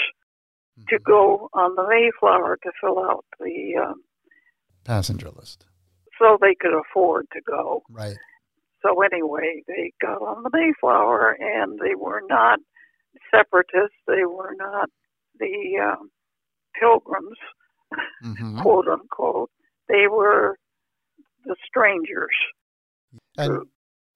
to 0.89 0.95
Mhm. 0.99 1.03
go 1.03 1.49
on 1.53 1.75
the 1.75 1.87
Mayflower 1.87 2.57
to 2.57 2.71
fill 2.81 2.99
out 2.99 3.25
the, 3.39 3.77
um, 3.77 4.03
passenger 4.83 5.29
list. 5.29 5.65
so 6.19 6.37
they 6.41 6.53
could 6.55 6.73
afford 6.73 7.27
to 7.31 7.41
go. 7.41 7.81
Right. 7.89 8.17
So 8.81 9.01
anyway, 9.01 9.63
they 9.67 9.91
got 10.01 10.21
on 10.21 10.43
the 10.43 10.49
Mayflower, 10.53 11.31
and 11.39 11.79
they 11.79 11.95
were 11.95 12.21
not 12.27 12.59
separatists. 13.31 13.97
They 14.07 14.23
were 14.25 14.53
not 14.55 14.89
the 15.39 15.77
um, 15.79 16.11
pilgrims, 16.79 17.37
Mm-hmm. 18.23 18.61
quote 18.61 18.87
unquote. 18.87 19.51
They 19.87 20.07
were 20.07 20.57
the 21.45 21.55
strangers. 21.65 22.35
And 23.37 23.67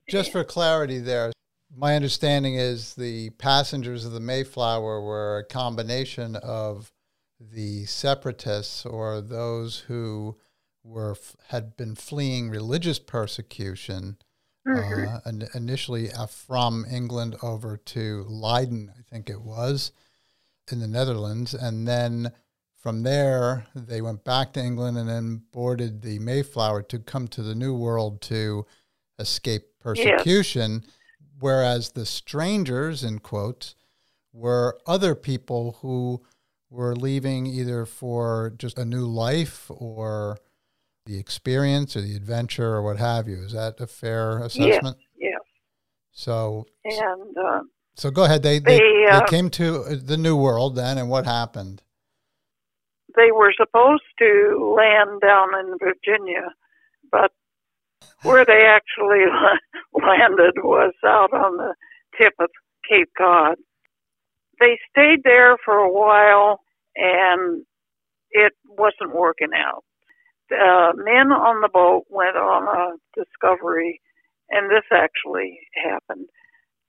just 0.08 0.32
for 0.32 0.44
clarity, 0.44 1.00
there, 1.00 1.32
my 1.76 1.96
understanding 1.96 2.56
is 2.56 2.96
the 2.96 3.30
passengers 3.32 4.06
of 4.06 4.12
the 4.14 4.20
Mayflower 4.20 5.02
were 5.02 5.40
a 5.40 5.44
combination 5.46 6.36
of 6.38 6.92
the 7.40 7.86
separatists 7.86 8.86
or 8.86 9.22
those 9.22 9.80
who 9.80 10.38
were 10.84 11.16
had 11.50 11.76
been 11.78 11.96
fleeing 11.96 12.50
religious 12.50 13.00
persecution 13.00 14.18
Mhm. 14.66 15.08
uh, 15.26 15.30
in- 15.30 15.48
initially 15.54 16.12
uh, 16.12 16.26
from 16.26 16.86
England 16.90 17.38
over 17.42 17.78
to 17.78 18.26
Leiden, 18.28 18.92
I 18.98 19.02
think 19.10 19.30
it 19.30 19.42
was, 19.42 19.92
in 20.72 20.80
the 20.80 20.88
Netherlands, 20.88 21.54
and 21.54 21.88
then 21.88 22.34
from 22.76 23.04
there 23.04 23.66
they 23.76 24.02
went 24.02 24.24
back 24.26 24.52
to 24.54 24.62
England 24.62 24.98
and 24.98 25.08
then 25.08 25.44
boarded 25.54 26.02
the 26.02 26.20
Mayflower 26.20 26.82
to 26.84 27.00
come 27.00 27.28
to 27.30 27.44
the 27.44 27.56
New 27.56 27.76
World 27.76 28.20
to 28.24 28.66
escape 29.20 29.80
persecution. 29.80 30.84
Whereas 31.40 31.92
the 31.92 32.06
strangers, 32.06 33.04
in 33.04 33.20
quotes, 33.20 33.76
were 34.34 34.78
other 34.86 35.16
people 35.16 35.78
who 35.82 36.22
were 36.70 36.96
leaving 36.96 37.46
either 37.46 37.86
for 37.86 38.54
just 38.58 38.78
a 38.78 38.86
new 38.86 39.06
life 39.06 39.70
or 39.70 40.38
the 41.06 41.20
experience 41.20 41.96
or 41.96 42.02
the 42.02 42.16
adventure 42.16 42.76
or 42.76 42.82
what 42.82 42.98
have 42.98 43.28
you. 43.28 43.38
Is 43.44 43.54
that 43.54 43.80
a 43.80 43.88
fair 43.88 44.40
assessment? 44.40 44.98
Yes, 45.18 45.40
So, 46.12 46.66
and 46.84 47.38
uh, 47.38 47.62
so 47.96 48.12
go 48.12 48.26
ahead. 48.26 48.44
They 48.44 48.60
they, 48.60 48.80
They, 48.80 49.06
uh, 49.10 49.20
they 49.20 49.26
came 49.28 49.50
to 49.52 49.96
the 49.96 50.18
New 50.18 50.36
World 50.36 50.76
then, 50.76 50.98
and 50.98 51.10
what 51.10 51.26
happened? 51.26 51.82
they 53.18 53.32
were 53.32 53.54
supposed 53.58 54.04
to 54.20 54.76
land 54.78 55.22
down 55.22 55.50
in 55.60 55.78
Virginia, 55.80 56.54
but 57.12 57.32
where 58.24 58.46
they 58.46 58.66
actually 58.66 59.26
landed 59.94 60.56
was 60.64 60.94
out 61.06 61.34
on 61.34 61.58
the 61.58 61.76
tip 62.20 62.34
of 62.40 62.50
Cape 62.90 63.10
Cod. 63.18 63.58
They 64.60 64.80
stayed 64.92 65.24
there 65.24 65.58
for 65.64 65.76
a 65.78 65.92
while 65.92 66.62
and 66.96 67.64
it 68.32 68.54
wasn't 68.68 69.16
working 69.16 69.52
out. 69.56 69.84
The 70.50 70.94
men 70.96 71.32
on 71.32 71.62
the 71.62 71.70
boat 71.70 72.06
went 72.10 72.38
on 72.38 72.64
a 72.68 72.96
discovery, 73.20 74.02
and 74.50 74.70
this 74.72 74.86
actually 74.94 75.60
happened, 75.76 76.28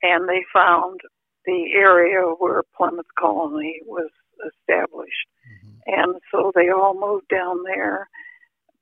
and 0.02 0.28
they 0.28 0.44
found 0.52 1.00
the 1.44 1.72
area 1.74 2.22
where 2.38 2.62
Plymouth 2.76 3.06
Colony 3.18 3.80
was 3.84 4.10
established 4.46 5.28
Mhm. 5.48 5.80
and 5.86 6.20
so 6.30 6.52
they 6.54 6.70
all 6.70 6.94
moved 6.94 7.28
down 7.28 7.62
there. 7.64 8.08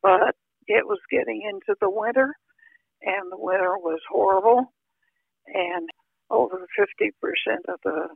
But 0.02 0.36
it 0.68 0.86
was 0.86 0.98
getting 1.10 1.42
into 1.48 1.76
the 1.80 1.90
winter, 1.90 2.34
and 3.02 3.30
the 3.30 3.38
winter 3.38 3.76
was 3.78 4.00
horrible. 4.10 4.72
And 5.46 5.88
over 6.30 6.66
50% 6.78 7.10
of 7.68 7.80
the 7.84 8.08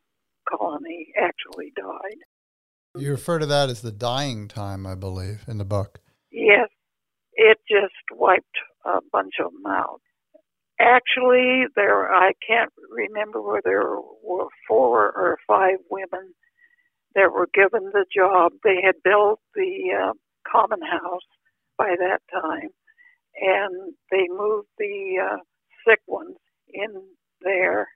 colony 0.49 1.13
actually 1.17 1.73
died. 1.77 2.19
You 2.97 3.13
refer 3.13 3.39
to 3.39 3.47
that 3.47 3.71
as 3.71 3.83
the 3.83 3.93
dying 3.93 4.49
time, 4.49 4.87
I 4.87 4.97
believe, 4.97 5.45
in 5.47 5.59
the 5.59 5.65
book. 5.65 6.01
Yes, 6.33 6.69
it 7.35 7.59
just 7.69 7.95
wiped 8.13 8.45
a 8.85 8.99
bunch 9.13 9.35
of 9.39 9.53
them 9.53 9.67
out. 9.67 10.01
Actually, 10.81 11.67
there 11.77 12.13
I 12.13 12.33
can't 12.47 12.73
remember 12.91 13.43
whether 13.43 13.61
there 13.65 13.97
were 14.25 14.49
four 14.67 15.13
or 15.13 15.39
five 15.47 15.79
women 15.91 16.35
that 17.15 17.33
were 17.33 17.49
given 17.53 17.91
the 17.93 18.07
job. 18.15 18.53
They 18.65 18.81
had 18.83 18.95
built 19.05 19.41
the 19.55 19.91
uh, 20.03 20.13
common 20.51 20.81
house 20.81 21.21
by 21.81 21.97
that 21.99 22.21
time, 22.31 22.69
and 23.41 23.95
they 24.11 24.29
moved 24.29 24.69
the 24.79 25.17
uh, 25.33 25.37
sick 25.89 26.01
ones 26.07 26.37
in 26.69 26.91
there. 27.41 27.89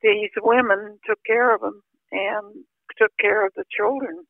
These 0.00 0.30
women 0.40 1.00
took 1.04 1.18
care 1.26 1.52
of 1.52 1.60
them 1.60 1.82
and 2.12 2.64
took 2.98 3.10
care 3.20 3.44
of 3.44 3.52
the 3.56 3.64
children 3.76 4.24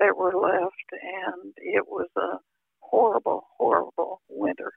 that 0.00 0.16
were 0.16 0.34
left, 0.34 0.88
and 0.92 1.52
it 1.58 1.84
was 1.86 2.08
a 2.16 2.38
horrible, 2.80 3.44
horrible 3.58 4.20
winter. 4.28 4.72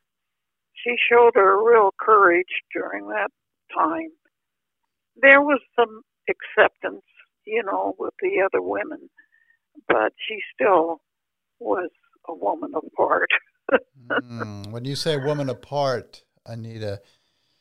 She 0.76 0.96
showed 1.10 1.34
her 1.34 1.58
real 1.68 1.90
courage 2.00 2.62
during 2.72 3.08
that 3.08 3.32
time. 3.76 4.12
There 5.22 5.42
was 5.42 5.60
some 5.76 6.04
acceptance, 6.30 7.04
you 7.46 7.64
know, 7.64 7.96
with 7.98 8.14
the 8.22 8.44
other 8.46 8.62
women, 8.62 9.10
but 9.88 10.14
she 10.28 10.38
still 10.54 11.00
was 11.60 11.90
a 12.30 12.36
woman 12.36 12.72
apart. 12.76 13.30
mm, 14.10 14.72
when 14.72 14.86
you 14.86 14.96
say 14.96 15.18
woman 15.18 15.50
apart, 15.50 16.24
Anita, 16.46 17.02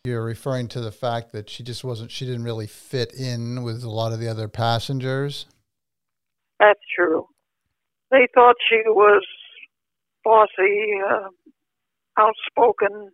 you're 0.04 0.25
referring 0.25 0.68
to 0.68 0.80
the 0.80 0.92
fact 0.92 1.32
that 1.32 1.50
she 1.50 1.62
just 1.62 1.84
wasn't, 1.84 2.10
she 2.10 2.25
didn't 2.25 2.44
really 2.44 2.66
fit 2.66 3.12
in 3.12 3.62
with 3.62 3.82
a 3.82 3.90
lot 3.90 4.12
of 4.12 4.20
the 4.20 4.28
other 4.28 4.48
passengers? 4.48 5.46
That's 6.60 6.80
true. 6.96 7.26
They 8.10 8.26
thought 8.34 8.56
she 8.68 8.82
was 8.87 9.25
bossy, 10.25 11.00
uh, 11.08 11.28
outspoken, 12.18 13.10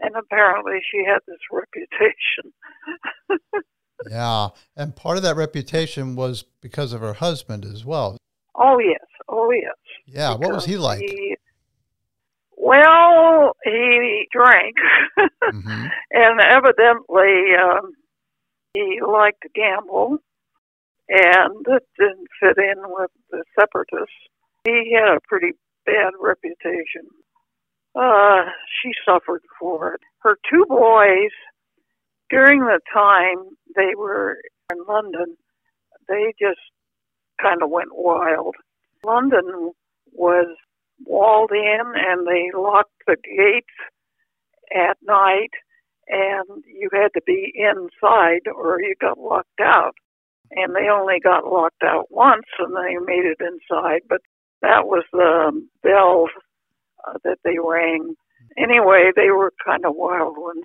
and 0.00 0.14
apparently 0.16 0.78
she 0.90 1.04
had 1.04 1.18
this 1.26 1.38
reputation. 1.50 2.52
yeah, 4.10 4.48
and 4.76 4.94
part 4.94 5.16
of 5.16 5.22
that 5.24 5.36
reputation 5.36 6.16
was 6.16 6.44
because 6.62 6.92
of 6.92 7.00
her 7.00 7.14
husband 7.14 7.64
as 7.64 7.84
well. 7.84 8.16
Oh 8.54 8.78
yes, 8.78 9.04
oh 9.28 9.50
yes. 9.50 9.76
Yeah, 10.10 10.34
what 10.34 10.52
was 10.52 10.64
he 10.64 10.78
like? 10.78 11.00
He, 11.00 11.36
well, 12.56 13.56
he 13.62 14.26
drank, 14.32 14.76
mm-hmm. 15.18 15.86
and 16.10 16.40
evidently 16.40 17.54
um, 17.62 17.92
he 18.72 19.00
liked 19.06 19.42
to 19.42 19.48
gamble, 19.54 20.18
and 21.08 21.66
it 21.66 21.86
didn't 21.98 22.28
fit 22.40 22.56
in 22.56 22.76
with 22.86 23.10
the 23.30 23.44
separatists. 23.58 24.14
He 24.64 24.94
had 24.94 25.16
a 25.16 25.20
pretty 25.28 25.52
bad 25.84 26.12
reputation. 26.20 27.06
Uh, 27.94 28.44
she 28.82 28.92
suffered 29.04 29.42
for 29.60 29.94
it. 29.94 30.00
Her 30.20 30.38
two 30.50 30.64
boys, 30.68 31.32
during 32.30 32.60
the 32.60 32.80
time 32.92 33.56
they 33.76 33.94
were 33.96 34.38
in 34.70 34.78
London, 34.88 35.36
they 36.08 36.32
just 36.40 36.60
kind 37.40 37.62
of 37.62 37.70
went 37.70 37.90
wild. 37.92 38.56
London 39.04 39.72
was 40.12 40.48
walled 41.04 41.50
in 41.52 41.80
and 41.94 42.26
they 42.26 42.50
locked 42.56 43.02
the 43.06 43.16
gates 43.16 43.66
at 44.74 44.96
night 45.02 45.50
and 46.08 46.64
you 46.66 46.88
had 46.92 47.12
to 47.14 47.20
be 47.26 47.52
inside 47.54 48.50
or 48.54 48.80
you 48.80 48.94
got 49.00 49.18
locked 49.18 49.60
out. 49.60 49.94
And 50.50 50.74
they 50.74 50.88
only 50.88 51.20
got 51.22 51.44
locked 51.44 51.82
out 51.84 52.06
once 52.10 52.46
and 52.58 52.74
they 52.74 52.96
made 53.04 53.26
it 53.26 53.40
inside, 53.40 54.00
but 54.08 54.22
that 54.62 54.86
was 54.86 55.04
the 55.12 55.52
bell 55.82 56.28
uh, 57.06 57.18
that 57.24 57.38
they 57.44 57.58
rang. 57.62 58.14
Anyway, 58.56 59.10
they 59.14 59.30
were 59.30 59.52
kind 59.64 59.84
of 59.84 59.94
wild 59.94 60.36
ones. 60.38 60.64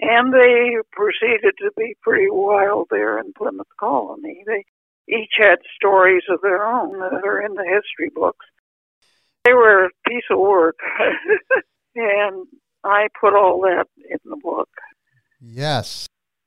And 0.00 0.32
they 0.32 0.76
proceeded 0.92 1.54
to 1.58 1.70
be 1.76 1.94
pretty 2.00 2.28
wild 2.30 2.86
there 2.90 3.18
in 3.18 3.34
Plymouth 3.36 3.68
Colony. 3.78 4.42
They 4.46 4.64
each 5.08 5.34
had 5.36 5.58
stories 5.76 6.22
of 6.30 6.40
their 6.40 6.64
own 6.66 6.98
that 7.00 7.22
are 7.24 7.42
in 7.42 7.54
the 7.54 7.64
history 7.64 8.10
books. 8.14 8.46
They 9.44 9.52
were 9.52 9.86
a 9.86 9.90
piece 10.06 10.24
of 10.30 10.38
work, 10.38 10.76
and 11.94 12.46
I 12.84 13.08
put 13.20 13.34
all 13.34 13.60
that 13.62 13.86
in 14.08 14.18
the 14.24 14.36
book. 14.36 14.68
Yes. 15.40 16.06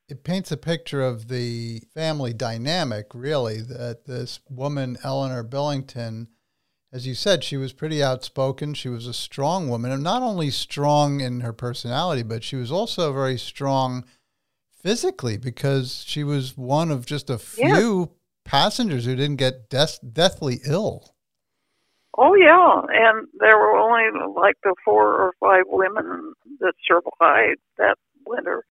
It 0.10 0.24
paints 0.24 0.52
a 0.52 0.58
picture 0.58 1.02
of 1.02 1.28
the 1.28 1.82
family 1.94 2.34
dynamic, 2.34 3.08
really, 3.14 3.62
that 3.62 4.06
this 4.06 4.42
woman, 4.50 4.98
Eleanor 5.04 5.44
Billington, 5.44 6.28
as 6.92 7.08
you 7.08 7.16
said, 7.16 7.44
she 7.44 7.58
was 7.58 7.74
pretty 7.74 8.04
outspoken. 8.04 8.76
She 8.76 8.90
was 8.90 9.08
a 9.08 9.14
strong 9.14 9.70
woman, 9.70 9.92
and 9.92 10.04
not 10.04 10.22
only 10.22 10.52
strong 10.52 11.22
in 11.22 11.40
her 11.40 11.54
personality, 11.54 12.22
but 12.22 12.44
she 12.44 12.56
was 12.56 12.72
also 12.72 13.12
very 13.12 13.40
strong 13.40 14.06
physically 14.84 15.38
because 15.38 16.04
she 16.06 16.24
was 16.24 16.58
one 16.58 16.92
of 16.92 17.06
just 17.06 17.30
a 17.30 17.40
few 17.40 18.00
yeah. 18.00 18.06
passengers 18.46 19.06
who 19.06 19.16
didn't 19.16 19.38
get 19.38 19.70
death, 19.70 20.00
deathly 20.12 20.60
ill. 20.68 21.13
Oh 22.18 22.36
yeah, 22.36 22.82
and 22.90 23.28
there 23.40 23.58
were 23.58 23.78
only 23.78 24.34
like 24.36 24.56
the 24.64 24.76
four 24.86 25.14
or 25.14 25.34
five 25.40 25.64
women 25.68 26.34
that 26.60 26.74
survived 26.88 27.60
that 27.78 27.98
winter, 28.26 28.64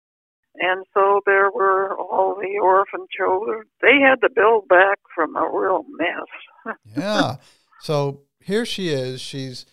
and 0.55 0.85
so 0.93 1.21
there 1.25 1.49
were 1.49 1.97
all 1.97 2.35
the 2.35 2.59
orphan 2.61 3.07
children. 3.15 3.63
They 3.81 3.99
had 3.99 4.21
to 4.21 4.29
build 4.33 4.67
back 4.67 4.99
from 5.15 5.35
a 5.35 5.49
real 5.51 5.85
mess. 5.89 6.75
yeah. 6.95 7.37
So 7.81 8.21
here 8.39 8.65
she 8.65 8.89
is. 8.89 9.21
She's 9.21 9.65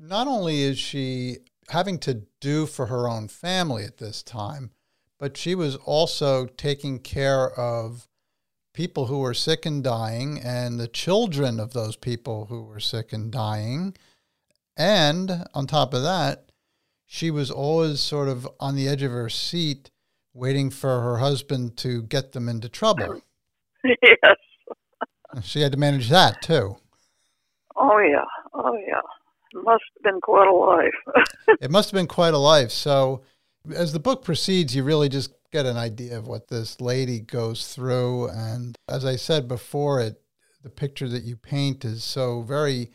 not 0.00 0.26
only 0.26 0.62
is 0.62 0.78
she 0.78 1.38
having 1.68 1.98
to 1.98 2.22
do 2.40 2.64
for 2.64 2.86
her 2.86 3.06
own 3.06 3.28
family 3.28 3.84
at 3.84 3.98
this 3.98 4.22
time, 4.22 4.70
but 5.18 5.36
she 5.36 5.54
was 5.54 5.76
also 5.76 6.46
taking 6.46 6.98
care 7.00 7.50
of 7.50 8.07
people 8.78 9.06
who 9.06 9.18
were 9.18 9.34
sick 9.34 9.66
and 9.66 9.82
dying 9.82 10.40
and 10.40 10.78
the 10.78 10.86
children 10.86 11.58
of 11.58 11.72
those 11.72 11.96
people 11.96 12.46
who 12.48 12.62
were 12.62 12.78
sick 12.78 13.12
and 13.12 13.32
dying. 13.32 13.92
And 14.76 15.44
on 15.52 15.66
top 15.66 15.92
of 15.92 16.04
that, 16.04 16.52
she 17.04 17.28
was 17.28 17.50
always 17.50 17.98
sort 17.98 18.28
of 18.28 18.48
on 18.60 18.76
the 18.76 18.86
edge 18.86 19.02
of 19.02 19.10
her 19.10 19.28
seat, 19.28 19.90
waiting 20.32 20.70
for 20.70 21.00
her 21.00 21.16
husband 21.16 21.76
to 21.78 22.02
get 22.04 22.30
them 22.32 22.48
into 22.48 22.68
trouble. 22.68 23.20
Yes. 23.84 24.36
she 25.42 25.60
had 25.60 25.70
to 25.70 25.78
manage 25.78 26.08
that 26.10 26.42
too. 26.42 26.76
Oh 27.76 27.98
yeah, 27.98 28.24
oh 28.54 28.76
yeah. 28.86 29.00
It 29.54 29.64
must 29.64 29.84
have 29.94 30.02
been 30.02 30.20
quite 30.20 30.48
a 30.48 30.52
life. 30.52 31.26
it 31.60 31.70
must 31.70 31.90
have 31.90 31.96
been 31.96 32.08
quite 32.08 32.34
a 32.34 32.38
life. 32.38 32.72
So, 32.72 33.22
as 33.72 33.92
the 33.92 34.00
book 34.00 34.24
proceeds, 34.24 34.74
you 34.74 34.82
really 34.82 35.08
just 35.08 35.30
get 35.50 35.66
an 35.66 35.76
idea 35.76 36.18
of 36.18 36.26
what 36.26 36.48
this 36.48 36.80
lady 36.80 37.20
goes 37.20 37.74
through. 37.74 38.28
And 38.28 38.76
as 38.88 39.04
I 39.04 39.16
said 39.16 39.48
before, 39.48 40.00
it 40.00 40.20
the 40.62 40.70
picture 40.70 41.08
that 41.08 41.22
you 41.22 41.36
paint 41.36 41.84
is 41.84 42.02
so 42.02 42.42
very 42.42 42.90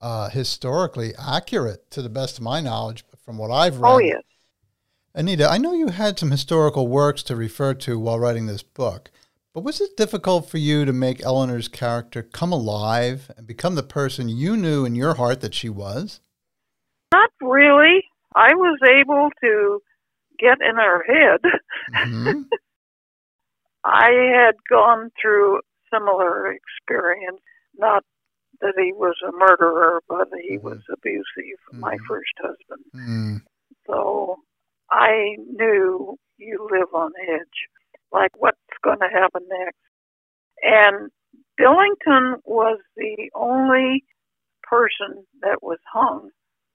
uh, 0.00 0.28
historically 0.28 1.14
accurate, 1.16 1.90
to 1.90 2.02
the 2.02 2.08
best 2.08 2.38
of 2.38 2.44
my 2.44 2.60
knowledge, 2.60 3.04
from 3.24 3.38
what 3.38 3.50
I've 3.50 3.78
read. 3.78 3.90
Oh 3.90 3.98
yes. 3.98 4.22
Anita, 5.14 5.48
I 5.48 5.56
know 5.56 5.72
you 5.72 5.88
had 5.88 6.18
some 6.18 6.30
historical 6.30 6.88
works 6.88 7.22
to 7.24 7.36
refer 7.36 7.72
to 7.74 7.98
while 7.98 8.18
writing 8.18 8.46
this 8.46 8.62
book. 8.62 9.10
But 9.54 9.64
was 9.64 9.80
it 9.80 9.96
difficult 9.96 10.50
for 10.50 10.58
you 10.58 10.84
to 10.84 10.92
make 10.92 11.24
Eleanor's 11.24 11.68
character 11.68 12.22
come 12.22 12.52
alive 12.52 13.30
and 13.38 13.46
become 13.46 13.74
the 13.74 13.82
person 13.82 14.28
you 14.28 14.54
knew 14.54 14.84
in 14.84 14.94
your 14.94 15.14
heart 15.14 15.40
that 15.40 15.54
she 15.54 15.70
was? 15.70 16.20
Not 17.14 17.30
really. 17.40 18.04
I 18.34 18.54
was 18.54 18.78
able 18.86 19.30
to 19.40 19.80
get 20.38 20.58
in 20.60 20.76
her 20.76 21.04
head. 21.04 21.40
Mm-hmm. 21.94 22.42
I 23.84 24.10
had 24.34 24.54
gone 24.68 25.10
through 25.20 25.60
similar 25.92 26.52
experience, 26.52 27.40
not 27.76 28.04
that 28.60 28.74
he 28.76 28.92
was 28.92 29.16
a 29.26 29.32
murderer, 29.32 30.02
but 30.08 30.28
he 30.42 30.56
mm-hmm. 30.56 30.66
was 30.66 30.80
abusive, 30.92 31.24
mm-hmm. 31.72 31.80
my 31.80 31.96
first 32.08 32.32
husband. 32.38 32.84
Mm-hmm. 32.94 33.36
So 33.86 34.36
I 34.90 35.36
knew 35.38 36.18
you 36.38 36.68
live 36.70 36.92
on 36.94 37.12
edge 37.28 37.68
like 38.12 38.32
what's 38.38 38.58
going 38.82 38.98
to 38.98 39.08
happen 39.08 39.42
next. 39.48 39.78
And 40.62 41.10
Billington 41.56 42.40
was 42.44 42.78
the 42.96 43.30
only 43.34 44.04
person 44.62 45.24
that 45.42 45.62
was 45.62 45.78
hung 45.92 46.30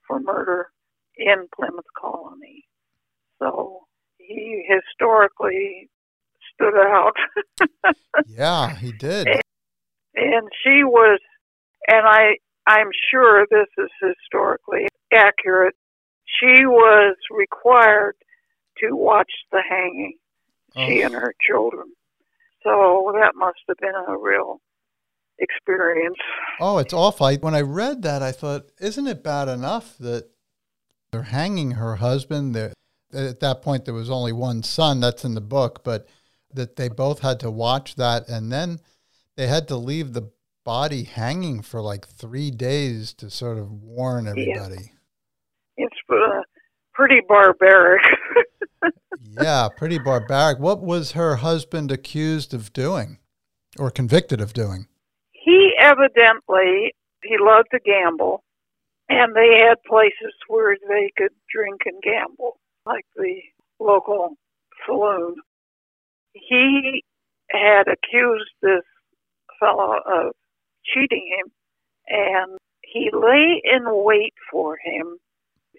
for 0.07 0.19
murder 0.19 0.69
in 1.17 1.47
Plymouth 1.55 1.85
Colony. 1.99 2.65
So 3.41 3.81
he 4.17 4.63
historically 4.69 5.89
stood 6.53 6.75
out. 6.77 7.13
yeah, 8.27 8.75
he 8.75 8.91
did. 8.91 9.27
And, 9.27 9.41
and 10.15 10.49
she 10.63 10.83
was, 10.83 11.19
and 11.87 12.05
I, 12.07 12.37
I'm 12.67 12.89
sure 13.09 13.47
this 13.49 13.67
is 13.77 13.89
historically 13.99 14.87
accurate. 15.11 15.75
She 16.39 16.65
was 16.65 17.15
required 17.31 18.15
to 18.79 18.95
watch 18.95 19.31
the 19.51 19.61
hanging 19.67 20.13
she 20.75 21.01
Oh. 21.03 21.05
and 21.07 21.13
her 21.15 21.33
children. 21.45 21.87
So 22.63 23.11
that 23.19 23.33
must 23.35 23.59
have 23.67 23.77
been 23.77 23.95
a 24.07 24.17
real 24.17 24.61
experience. 25.39 26.15
Oh, 26.59 26.77
it's 26.77 26.93
awful. 26.93 27.25
I, 27.25 27.37
when 27.37 27.55
I 27.55 27.61
read 27.61 28.03
that, 28.03 28.21
I 28.21 28.31
thought, 28.31 28.67
isn't 28.79 29.07
it 29.07 29.23
bad 29.23 29.49
enough 29.49 29.97
that 29.97 30.29
they're 31.11 31.23
hanging 31.23 31.71
her 31.71 31.95
husband? 31.97 32.55
They're, 32.55 32.71
at 33.13 33.39
that 33.39 33.61
point, 33.61 33.85
there 33.85 33.93
was 33.93 34.09
only 34.09 34.33
one 34.33 34.63
son. 34.63 34.99
That's 34.99 35.25
in 35.25 35.35
the 35.35 35.41
book, 35.41 35.83
but 35.83 36.07
that 36.53 36.75
they 36.75 36.89
both 36.89 37.19
had 37.19 37.39
to 37.41 37.51
watch 37.51 37.95
that, 37.95 38.27
and 38.27 38.51
then 38.51 38.79
they 39.37 39.47
had 39.47 39.67
to 39.69 39.77
leave 39.77 40.13
the 40.13 40.31
body 40.63 41.03
hanging 41.03 41.61
for 41.61 41.81
like 41.81 42.07
three 42.07 42.51
days 42.51 43.13
to 43.15 43.29
sort 43.29 43.57
of 43.57 43.71
warn 43.71 44.27
everybody. 44.27 44.93
It's 45.77 45.95
uh, 46.09 46.41
pretty 46.93 47.21
barbaric. 47.27 48.03
yeah, 49.41 49.69
pretty 49.75 49.97
barbaric. 49.97 50.59
What 50.59 50.81
was 50.81 51.13
her 51.13 51.37
husband 51.37 51.91
accused 51.91 52.53
of 52.53 52.73
doing, 52.73 53.17
or 53.79 53.89
convicted 53.89 54.41
of 54.41 54.53
doing? 54.53 54.87
he 55.43 55.73
evidently 55.79 56.93
he 57.23 57.37
loved 57.39 57.69
to 57.71 57.79
gamble, 57.79 58.43
and 59.09 59.35
they 59.35 59.59
had 59.59 59.75
places 59.87 60.33
where 60.47 60.77
they 60.87 61.11
could 61.17 61.33
drink 61.53 61.81
and 61.85 62.01
gamble, 62.01 62.59
like 62.85 63.05
the 63.15 63.41
local 63.79 64.35
saloon. 64.85 65.35
He 66.33 67.03
had 67.49 67.83
accused 67.87 68.51
this 68.61 68.83
fellow 69.59 69.97
of 70.05 70.33
cheating 70.85 71.27
him, 71.37 71.51
and 72.07 72.57
he 72.81 73.09
lay 73.13 73.61
in 73.63 73.83
wait 73.87 74.33
for 74.51 74.77
him. 74.83 75.17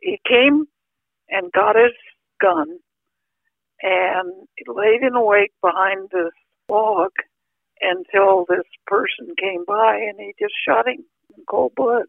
He 0.01 0.19
came 0.29 0.67
and 1.29 1.53
got 1.53 1.77
his 1.77 1.93
gun, 2.41 2.79
and 3.83 4.33
laid 4.67 5.03
in 5.03 5.15
wait 5.15 5.53
behind 5.63 6.11
this 6.13 6.33
log 6.69 7.11
until 7.81 8.45
this 8.49 8.67
person 8.87 9.35
came 9.41 9.65
by 9.67 9.97
and 9.97 10.19
he 10.19 10.33
just 10.39 10.55
shot 10.67 10.87
him 10.87 11.05
in 11.37 11.45
cold 11.49 11.73
blood. 11.75 12.05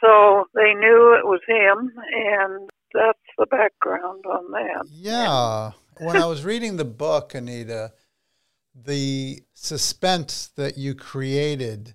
So 0.00 0.44
they 0.54 0.74
knew 0.74 1.14
it 1.18 1.26
was 1.26 1.40
him, 1.48 1.92
and 2.12 2.70
that's 2.92 3.18
the 3.36 3.46
background 3.46 4.24
on 4.26 4.50
that. 4.52 4.86
Yeah. 4.90 5.72
when 6.00 6.16
I 6.16 6.26
was 6.26 6.44
reading 6.44 6.76
the 6.76 6.84
book, 6.84 7.34
Anita, 7.34 7.92
the 8.74 9.42
suspense 9.54 10.48
that 10.56 10.78
you 10.78 10.94
created 10.94 11.94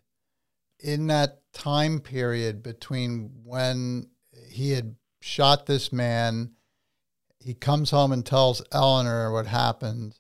in 0.80 1.08
that 1.08 1.40
time 1.54 2.00
period 2.00 2.62
between 2.62 3.32
when 3.44 4.10
he 4.50 4.72
had 4.72 4.96
shot 5.22 5.66
this 5.66 5.94
man, 5.94 6.52
he 7.40 7.54
comes 7.54 7.92
home 7.92 8.12
and 8.12 8.26
tells 8.26 8.62
Eleanor 8.72 9.32
what 9.32 9.48
happened, 9.48 10.20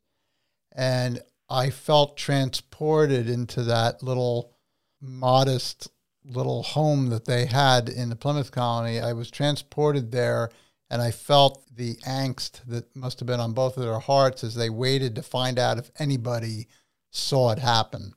and 0.71 1.21
I 1.49 1.69
felt 1.69 2.17
transported 2.17 3.29
into 3.29 3.63
that 3.63 4.01
little 4.01 4.55
modest 5.01 5.89
little 6.25 6.63
home 6.63 7.09
that 7.09 7.25
they 7.25 7.45
had 7.45 7.89
in 7.89 8.09
the 8.09 8.15
Plymouth 8.15 8.51
colony. 8.51 8.99
I 8.99 9.11
was 9.13 9.29
transported 9.29 10.11
there 10.11 10.49
and 10.93 11.01
I 11.01 11.09
felt 11.09 11.63
the 11.75 11.95
angst 12.05 12.59
that 12.67 12.95
must 12.95 13.19
have 13.19 13.25
been 13.25 13.39
on 13.39 13.53
both 13.53 13.77
of 13.77 13.83
their 13.83 13.97
hearts 13.97 14.43
as 14.43 14.53
they 14.53 14.69
waited 14.69 15.15
to 15.15 15.23
find 15.23 15.57
out 15.57 15.79
if 15.79 15.89
anybody 15.97 16.67
saw 17.09 17.49
it 17.49 17.57
happen. 17.57 18.13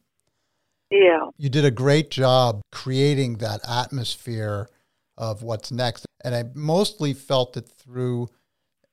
Yeah. 0.90 1.30
You 1.38 1.48
did 1.48 1.64
a 1.64 1.70
great 1.70 2.10
job 2.10 2.60
creating 2.70 3.38
that 3.38 3.60
atmosphere 3.66 4.68
of 5.16 5.42
what's 5.42 5.72
next. 5.72 6.04
And 6.22 6.34
I 6.34 6.44
mostly 6.54 7.14
felt 7.14 7.56
it 7.56 7.66
through 7.66 8.28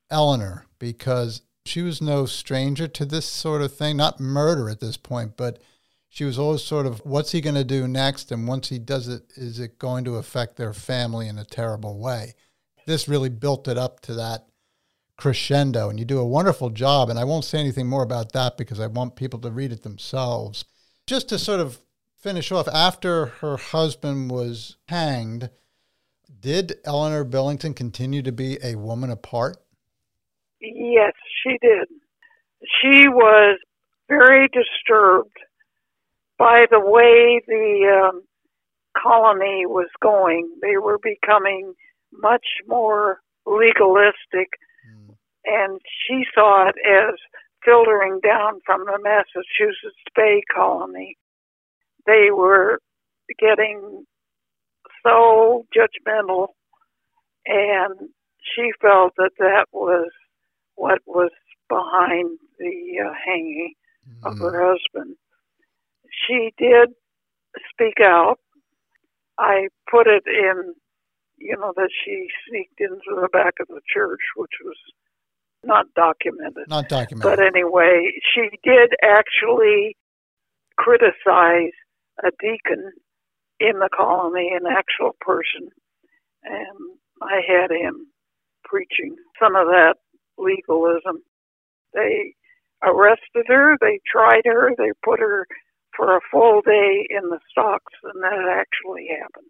Eleanor 0.10 0.66
because 0.80 1.42
she 1.66 1.82
was 1.82 2.02
no 2.02 2.26
stranger 2.26 2.88
to 2.88 3.04
this 3.04 3.26
sort 3.26 3.62
of 3.62 3.76
thing, 3.76 3.98
not 3.98 4.18
murder 4.18 4.70
at 4.70 4.80
this 4.80 4.96
point, 4.96 5.36
but 5.36 5.62
she 6.08 6.24
was 6.24 6.40
always 6.40 6.64
sort 6.64 6.86
of, 6.86 7.00
what's 7.06 7.34
he 7.34 7.42
going 7.42 7.56
to 7.56 7.66
do 7.66 7.86
next? 7.86 8.32
And 8.32 8.48
once 8.48 8.70
he 8.70 8.80
does 8.80 9.10
it, 9.10 9.24
is 9.36 9.60
it 9.60 9.78
going 9.78 10.06
to 10.06 10.16
affect 10.16 10.56
their 10.56 10.74
family 10.74 11.28
in 11.28 11.38
a 11.38 11.44
terrible 11.44 12.00
way? 12.00 12.36
This 12.86 13.08
really 13.08 13.30
built 13.30 13.68
it 13.68 13.78
up 13.78 14.00
to 14.02 14.14
that 14.16 14.46
crescendo, 15.18 15.90
and 15.90 16.00
you 16.00 16.06
do 16.06 16.20
a 16.20 16.26
wonderful 16.26 16.70
job. 16.70 17.10
And 17.10 17.18
I 17.18 17.24
won't 17.24 17.46
say 17.46 17.60
anything 17.60 17.88
more 17.88 18.04
about 18.04 18.34
that 18.34 18.58
because 18.58 18.80
I 18.80 18.88
want 18.88 19.16
people 19.16 19.40
to 19.40 19.52
read 19.52 19.72
it 19.72 19.84
themselves. 19.84 20.66
Just 21.08 21.30
to 21.30 21.40
sort 21.40 21.60
of 21.60 21.80
finish 22.18 22.52
off, 22.52 22.68
after 22.68 23.28
her 23.28 23.58
husband 23.58 24.32
was 24.32 24.78
hanged, 24.88 25.50
did 26.40 26.76
Eleanor 26.86 27.24
Billington 27.24 27.74
continue 27.74 28.22
to 28.22 28.32
be 28.32 28.58
a 28.64 28.76
woman 28.76 29.10
apart? 29.10 29.58
Yes, 30.60 31.14
she 31.44 31.58
did. 31.62 31.88
She 32.82 33.08
was 33.08 33.60
very 34.10 34.48
disturbed 34.50 35.38
by 36.38 36.66
the 36.70 36.80
way 36.80 37.42
the 37.48 38.10
um, 38.10 38.24
colony 39.02 39.66
was 39.66 39.90
going. 40.02 40.50
They 40.62 40.78
were 40.78 40.98
becoming 40.98 41.74
much 42.22 42.46
more 42.68 43.22
legalistic, 43.46 44.50
Mm. 44.88 45.18
and 45.46 45.82
she 45.86 46.26
saw 46.34 46.68
it 46.68 46.76
as 46.86 47.16
filtering 47.64 48.20
down 48.22 48.60
from 48.66 48.86
the 48.86 48.98
Massachusetts 49.00 50.04
Bay 50.16 50.42
colony. 50.54 51.18
They 52.06 52.32
were 52.32 52.80
getting 53.40 54.06
so 55.04 55.66
judgmental, 55.76 56.50
and 57.46 58.10
she 58.42 58.72
felt 58.82 59.14
that 59.18 59.32
that 59.40 59.68
was 59.72 60.12
what 60.76 61.00
was 61.06 61.32
behind 61.70 62.38
the 62.60 63.00
uh, 63.00 63.14
hanging 63.14 63.74
of 64.24 64.34
Mm. 64.36 64.42
her 64.42 64.66
husband. 64.74 65.18
She 66.12 66.54
did 66.58 66.94
speak 67.70 68.00
out. 68.02 68.40
I 69.38 69.70
put 69.90 70.08
it 70.08 70.24
in, 70.28 70.76
you 71.38 71.56
know, 71.58 71.74
that 71.76 71.90
she 72.04 72.28
sneaked 72.48 72.80
into 72.80 73.22
the 73.22 73.30
back 73.32 73.56
of 73.60 73.68
the 73.68 73.82
church, 73.94 74.22
which 74.36 74.52
was 74.64 74.78
not 75.64 75.86
documented. 75.96 76.68
Not 76.68 76.90
documented. 76.90 77.24
But 77.24 77.44
anyway, 77.44 78.12
she 78.34 78.50
did 78.64 78.92
actually 79.04 79.96
criticize 80.78 81.74
a 82.24 82.32
deacon 82.40 82.92
in 83.60 83.80
the 83.80 83.90
colony, 83.96 84.52
an 84.54 84.70
actual 84.70 85.16
person, 85.22 85.70
and 86.44 86.98
I 87.22 87.40
had 87.48 87.72
him 87.72 88.08
preaching 88.64 89.16
some 89.40 89.56
of 89.56 89.68
that 89.68 89.96
legalism. 90.38 91.24
They 91.94 92.36
arrested 92.84 93.46
her, 93.48 93.78
they 93.80 94.00
tried 94.12 94.44
her, 94.46 94.72
they 94.78 94.92
put 95.04 95.20
her 95.20 95.48
for 95.96 96.16
a 96.16 96.22
full 96.32 96.62
day 96.62 97.08
in 97.10 97.30
the 97.30 97.40
stocks, 97.50 97.94
and 98.04 98.24
that 98.24 98.50
actually 98.50 99.08
happened. 99.10 99.48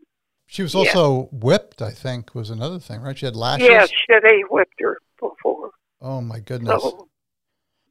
She 0.53 0.61
was 0.61 0.75
yeah. 0.75 0.81
also 0.81 1.29
whipped, 1.31 1.81
I 1.81 1.89
think, 1.89 2.35
was 2.35 2.51
another 2.51 2.77
thing, 2.77 3.01
right? 3.01 3.17
She 3.17 3.25
had 3.25 3.35
lashes. 3.35 3.67
Yes, 3.67 3.89
she, 3.89 4.13
they 4.21 4.41
whipped 4.51 4.79
her 4.81 4.99
before, 5.19 5.71
Oh 5.99 6.21
my 6.21 6.39
goodness. 6.39 6.79
so 6.83 7.07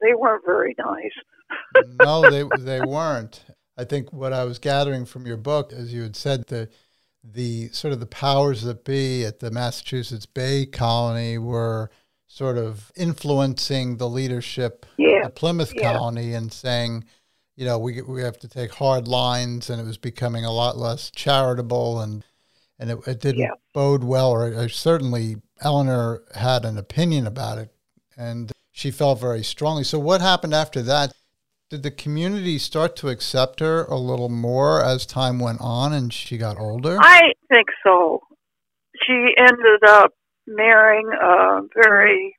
they 0.01 0.15
weren't 0.15 0.45
very 0.47 0.77
nice. 0.79 1.11
no, 2.01 2.23
they 2.31 2.45
they 2.63 2.81
weren't. 2.81 3.43
I 3.77 3.83
think 3.83 4.13
what 4.13 4.33
I 4.33 4.45
was 4.45 4.61
gathering 4.61 5.07
from 5.07 5.27
your 5.27 5.37
book, 5.37 5.73
as 5.73 5.93
you 5.93 6.03
had 6.03 6.15
said, 6.15 6.47
the 6.47 6.69
the 7.25 7.69
sort 7.71 7.93
of 7.93 7.99
the 7.99 8.07
powers 8.07 8.63
that 8.63 8.85
be 8.85 9.25
at 9.25 9.41
the 9.41 9.51
Massachusetts 9.51 10.27
Bay 10.27 10.65
Colony 10.65 11.39
were 11.39 11.91
sort 12.29 12.59
of 12.59 12.93
influencing 12.95 13.97
the 13.97 14.09
leadership 14.09 14.87
Yeah, 14.99 15.19
of 15.19 15.23
the 15.25 15.31
Plymouth 15.31 15.73
yeah. 15.75 15.95
Colony 15.95 16.33
and 16.35 16.53
saying, 16.53 17.05
you 17.57 17.65
know, 17.67 17.77
we 17.79 18.03
we 18.03 18.23
have 18.23 18.39
to 18.39 18.49
take 18.49 18.73
hard 18.75 19.09
lines, 19.09 19.69
and 19.69 19.81
it 19.81 19.85
was 19.85 19.99
becoming 19.99 20.45
a 20.45 20.53
lot 20.53 20.77
less 20.79 21.11
charitable, 21.11 22.01
and 22.01 22.25
and 22.83 22.91
it, 22.91 22.99
it 23.07 23.21
didn't 23.21 23.41
Yeah. 23.41 23.53
bode 23.73 24.03
well. 24.05 24.31
Or, 24.31 24.47
or 24.53 24.69
certainly, 24.69 25.37
Eleanor 25.61 26.23
had 26.35 26.65
an 26.65 26.77
opinion 26.77 27.27
about 27.27 27.59
it, 27.59 27.71
and 28.17 28.51
she 28.73 28.91
felt 28.91 29.21
very 29.21 29.43
strongly. 29.45 29.85
So, 29.85 29.99
what 29.99 30.21
happened 30.21 30.53
after 30.53 30.83
that? 30.83 31.15
Did 31.71 31.85
the 31.85 31.91
community 31.91 32.59
start 32.59 32.97
to 32.97 33.09
accept 33.09 33.61
her 33.61 33.85
a 33.85 33.97
little 33.97 34.29
more 34.29 34.85
as 34.85 35.07
time 35.07 35.39
went 35.39 35.61
on 35.63 35.95
and 35.95 36.13
she 36.13 36.37
got 36.37 36.59
older? 36.59 36.99
I 37.01 37.33
think 37.49 37.69
so. 37.83 38.21
She 39.07 39.35
ended 39.39 39.83
up 39.89 40.13
marrying 40.47 41.09
a 41.19 41.61
very 41.75 42.37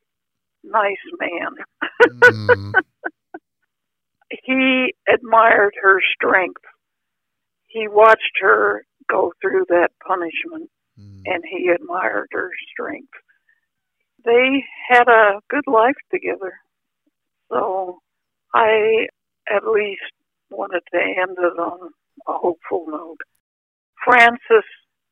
nice 0.63 0.97
man. 1.19 1.51
Mm, 2.31 2.73
He 4.43 4.93
admired 5.07 5.73
her 5.81 5.99
strength. 6.15 6.61
He 7.67 7.87
watched 7.87 8.37
her 8.41 8.85
go 9.09 9.33
through 9.41 9.65
that 9.69 9.89
punishment 10.05 10.69
mm. 10.99 11.21
and 11.25 11.43
he 11.49 11.69
admired 11.69 12.27
her 12.31 12.49
strength. 12.71 13.13
They 14.25 14.63
had 14.89 15.07
a 15.07 15.39
good 15.49 15.65
life 15.67 15.95
together. 16.11 16.53
So 17.49 17.99
I 18.53 19.07
at 19.53 19.67
least 19.67 20.01
wanted 20.49 20.81
to 20.93 20.99
end 20.99 21.37
it 21.37 21.59
on 21.59 21.89
a 22.27 22.33
hopeful 22.33 22.85
note. 22.87 23.17
Francis 24.03 24.65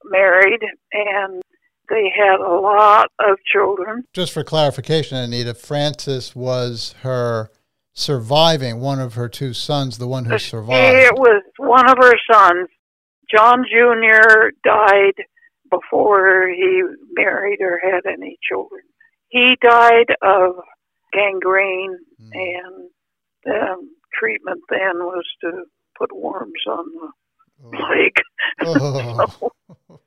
married 0.04 0.62
and 0.94 1.42
they 1.90 2.12
had 2.16 2.40
a 2.40 2.60
lot 2.60 3.10
of 3.20 3.38
children. 3.52 4.06
Just 4.14 4.32
for 4.32 4.44
clarification, 4.44 5.18
Anita, 5.18 5.54
Francis 5.54 6.36
was 6.36 6.96
her 7.02 7.52
surviving 7.94 8.80
one 8.80 9.00
of 9.00 9.16
her 9.16 9.28
two 9.28 9.54
sons, 9.54 9.98
the 9.98 10.08
one 10.08 10.26
who 10.26 10.40
survived. 10.40 10.96
It 10.96 11.14
was 11.16 11.44
one 11.58 11.90
of 11.90 11.98
her 11.98 12.18
sons. 12.32 12.70
John 13.34 13.64
Jr. 13.70 14.50
died 14.64 15.26
before 15.70 16.50
he 16.50 16.84
married 17.14 17.60
or 17.62 17.80
had 17.82 18.06
any 18.06 18.38
children. 18.48 18.82
He 19.30 19.56
died 19.62 20.16
of 20.22 20.56
gangrene, 21.14 21.98
Mm. 22.22 22.32
and 22.34 22.90
the 23.44 23.88
treatment 24.14 24.62
then 24.70 25.00
was 25.00 25.26
to 25.42 25.66
put 25.98 26.12
worms 26.16 26.62
on 26.68 26.86
the 27.72 27.78
leg. 27.78 28.14
Oh. 28.62 29.52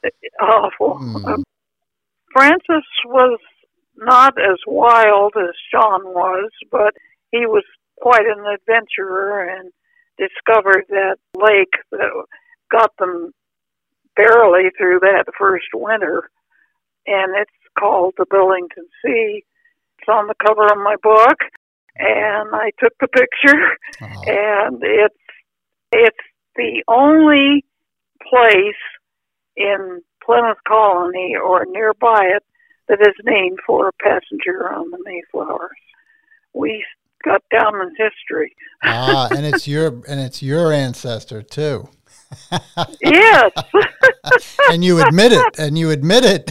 Awful. 0.40 0.98
Hmm. 0.98 1.42
Francis 2.32 2.86
was 3.04 3.38
not 3.96 4.34
as 4.40 4.58
wild 4.66 5.34
as 5.36 5.54
John 5.70 6.04
was, 6.06 6.50
but 6.70 6.94
he 7.32 7.46
was 7.46 7.64
quite 8.00 8.26
an 8.26 8.44
adventurer 8.46 9.44
and 9.44 9.70
discovered 10.18 10.86
that 10.88 11.16
lake 11.36 11.74
that 11.90 12.24
got 12.70 12.92
them 12.98 13.32
barely 14.16 14.70
through 14.76 15.00
that 15.00 15.24
first 15.38 15.66
winter. 15.74 16.30
And 17.06 17.34
it's 17.36 17.50
called 17.78 18.14
the 18.18 18.26
Billington 18.30 18.86
Sea. 19.04 19.44
It's 19.98 20.08
on 20.08 20.26
the 20.28 20.34
cover 20.46 20.64
of 20.66 20.78
my 20.78 20.96
book, 21.02 21.38
and 21.96 22.48
I 22.54 22.70
took 22.78 22.92
the 23.00 23.08
picture, 23.08 23.76
Oh. 24.02 24.22
and 24.26 24.78
it's 24.82 25.14
it's 25.92 26.16
the 26.56 26.82
only 26.88 27.64
place 28.22 28.82
in 29.56 30.00
Plymouth 30.24 30.58
Colony 30.66 31.34
or 31.36 31.66
nearby 31.68 32.30
it 32.36 32.44
that 32.88 33.00
is 33.00 33.14
named 33.24 33.58
for 33.66 33.88
a 33.88 33.92
passenger 34.02 34.72
on 34.72 34.90
the 34.90 34.98
Mayflower. 35.04 35.70
We 36.54 36.84
got 37.24 37.42
down 37.50 37.74
in 37.80 37.90
history. 37.96 38.54
ah, 38.82 39.28
and 39.34 39.44
it's 39.44 39.66
your 39.68 39.88
and 40.08 40.20
it's 40.20 40.42
your 40.42 40.72
ancestor 40.72 41.42
too. 41.42 41.88
Yes. 43.02 43.52
and 44.70 44.84
you 44.84 45.04
admit 45.04 45.32
it, 45.32 45.58
and 45.58 45.78
you 45.78 45.90
admit 45.90 46.24
it. 46.24 46.50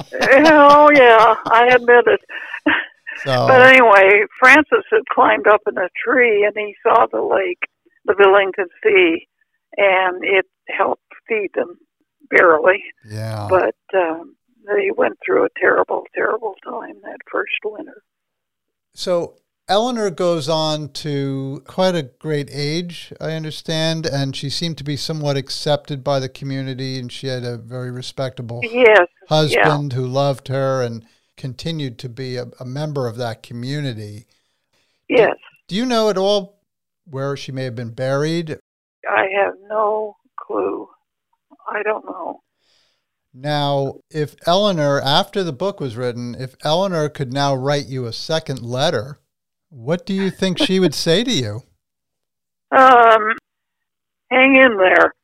oh 0.12 0.90
yeah, 0.94 1.34
I 1.46 1.68
admit 1.74 2.06
it. 2.06 2.20
So 3.24 3.46
But 3.48 3.66
anyway, 3.66 4.24
Francis 4.38 4.84
had 4.90 5.02
climbed 5.12 5.46
up 5.48 5.62
in 5.66 5.76
a 5.76 5.88
tree 6.04 6.44
and 6.44 6.54
he 6.56 6.74
saw 6.82 7.06
the 7.10 7.20
lake, 7.20 7.58
the 8.04 8.14
Billington 8.16 8.68
Sea, 8.82 9.26
and 9.76 10.22
it 10.22 10.46
helped 10.68 11.02
feed 11.28 11.50
them 11.54 11.78
barely. 12.30 12.82
yeah, 13.10 13.48
But 13.50 13.74
um, 13.94 14.36
they 14.66 14.90
went 14.96 15.18
through 15.24 15.44
a 15.46 15.48
terrible, 15.60 16.04
terrible 16.14 16.54
time 16.64 16.94
that 17.02 17.18
first 17.30 17.56
winter. 17.64 18.02
so 18.94 19.34
Eleanor 19.68 20.10
goes 20.10 20.48
on 20.48 20.88
to 20.90 21.62
quite 21.66 21.94
a 21.94 22.02
great 22.02 22.48
age, 22.50 23.12
I 23.20 23.32
understand, 23.32 24.06
and 24.06 24.34
she 24.34 24.48
seemed 24.48 24.78
to 24.78 24.84
be 24.84 24.96
somewhat 24.96 25.36
accepted 25.36 26.02
by 26.02 26.20
the 26.20 26.28
community, 26.28 26.98
and 26.98 27.12
she 27.12 27.26
had 27.26 27.44
a 27.44 27.58
very 27.58 27.90
respectable 27.90 28.60
Yes. 28.64 29.06
husband 29.28 29.92
who 29.92 30.06
loved 30.06 30.48
her 30.48 30.82
and 30.82 31.04
continued 31.36 31.98
to 31.98 32.08
be 32.08 32.36
a, 32.36 32.46
a 32.58 32.64
member 32.64 33.06
of 33.06 33.16
that 33.18 33.42
community. 33.42 34.26
Yes. 35.06 35.36
Do 35.68 35.76
you 35.76 35.84
know 35.84 36.08
at 36.08 36.16
all 36.16 36.62
where 37.04 37.36
she 37.36 37.52
may 37.52 37.64
have 37.64 37.76
been 37.76 37.92
buried? 37.92 38.58
I 39.08 39.26
have 39.36 39.54
no 39.68 40.16
clue. 40.36 40.88
I 41.70 41.82
don't 41.82 42.06
know. 42.06 42.40
Now, 43.34 44.00
if 44.10 44.34
Eleanor, 44.46 45.00
after 45.02 45.44
the 45.44 45.52
book 45.52 45.78
was 45.78 45.94
written, 45.96 46.34
if 46.34 46.56
Eleanor 46.64 47.10
could 47.10 47.32
now 47.34 47.54
write 47.54 47.86
you 47.86 48.06
a 48.06 48.12
second 48.12 48.62
letter, 48.62 49.20
what 49.70 50.06
do 50.06 50.14
you 50.14 50.30
think 50.30 50.58
she 50.58 50.80
would 50.80 50.94
say 50.94 51.24
to 51.24 51.30
you? 51.30 51.62
Um, 52.70 53.32
hang 54.30 54.56
in 54.56 54.76
there. 54.76 55.14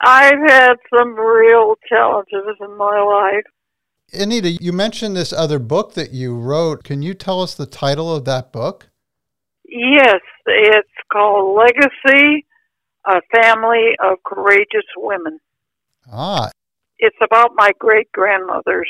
I've 0.00 0.38
had 0.48 0.74
some 0.96 1.14
real 1.14 1.74
challenges 1.88 2.56
in 2.60 2.76
my 2.76 3.00
life. 3.00 3.44
Anita, 4.12 4.50
you 4.52 4.72
mentioned 4.72 5.16
this 5.16 5.32
other 5.32 5.58
book 5.58 5.94
that 5.94 6.12
you 6.12 6.36
wrote. 6.36 6.84
Can 6.84 7.02
you 7.02 7.12
tell 7.14 7.42
us 7.42 7.54
the 7.54 7.66
title 7.66 8.14
of 8.14 8.24
that 8.24 8.52
book? 8.52 8.88
Yes, 9.64 10.20
it's 10.46 10.88
called 11.12 11.58
Legacy, 11.58 12.46
a 13.04 13.20
family 13.34 13.96
of 14.02 14.18
courageous 14.24 14.86
women. 14.96 15.40
Ah, 16.10 16.50
It's 16.98 17.16
about 17.20 17.52
my 17.56 17.72
great 17.78 18.10
grandmothers 18.12 18.88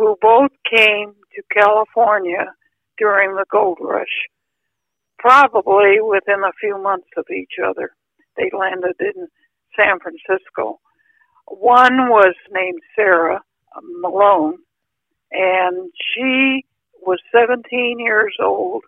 who 0.00 0.16
both 0.22 0.50
came 0.74 1.12
to 1.34 1.42
California 1.54 2.46
during 2.96 3.34
the 3.34 3.44
gold 3.52 3.76
rush, 3.82 4.06
probably 5.18 6.00
within 6.00 6.42
a 6.42 6.56
few 6.58 6.82
months 6.82 7.08
of 7.18 7.26
each 7.30 7.54
other. 7.62 7.90
They 8.38 8.50
landed 8.58 8.96
in 8.98 9.28
San 9.76 9.98
Francisco. 10.00 10.80
One 11.46 12.08
was 12.08 12.34
named 12.50 12.80
Sarah 12.96 13.42
um, 13.76 14.00
Malone, 14.00 14.56
and 15.32 15.92
she 16.14 16.64
was 17.02 17.18
17 17.30 17.98
years 17.98 18.34
old 18.42 18.84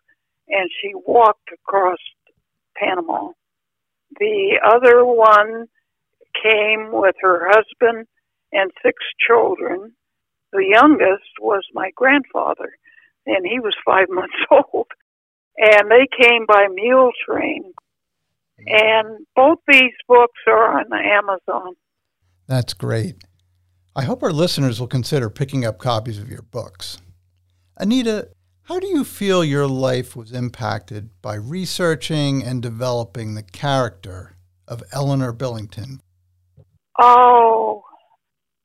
and 0.49 0.71
she 0.81 0.93
walked 0.95 1.51
across 1.53 1.99
Panama. 2.75 3.33
The 4.19 4.61
other 4.65 5.05
one 5.05 5.67
came 6.43 6.91
with 6.91 7.17
her 7.21 7.51
husband 7.51 8.07
and 8.53 8.71
six 8.83 8.97
children. 9.27 9.93
The 10.53 10.65
youngest 10.69 11.31
was 11.41 11.63
my 11.73 11.91
grandfather, 11.97 12.77
and 13.27 13.47
he 13.47 13.59
was 13.59 13.75
five 13.85 14.07
months 14.11 14.35
old. 14.51 14.89
And 15.57 15.91
they 15.91 16.07
came 16.21 16.47
by 16.47 16.67
mule 16.73 17.11
train. 17.27 17.73
And 18.67 19.27
both 19.35 19.59
these 19.67 19.93
books 20.07 20.41
are 20.47 20.79
on 20.79 20.87
Amazon. 20.93 21.75
that's 22.47 22.75
great. 22.75 23.17
I 23.95 24.05
hope 24.05 24.23
our 24.23 24.33
listeners 24.33 24.81
will 24.81 24.87
consider 24.87 25.29
picking 25.29 25.65
up 25.67 25.79
copies 25.79 26.19
of 26.19 26.31
your 26.31 26.43
books. 26.43 26.99
Anita, 27.77 28.29
how 28.63 28.79
do 28.79 28.87
you 28.87 29.05
feel 29.05 29.45
your 29.45 29.67
life 29.67 30.15
was 30.15 30.33
impacted 30.33 31.11
by 31.21 31.35
researching 31.35 32.43
and 32.43 32.63
developing 32.63 33.35
the 33.35 33.43
character 33.43 34.37
of 34.69 34.83
Eleanor 34.93 35.33
Billington? 35.33 36.01
Oh, 36.99 37.83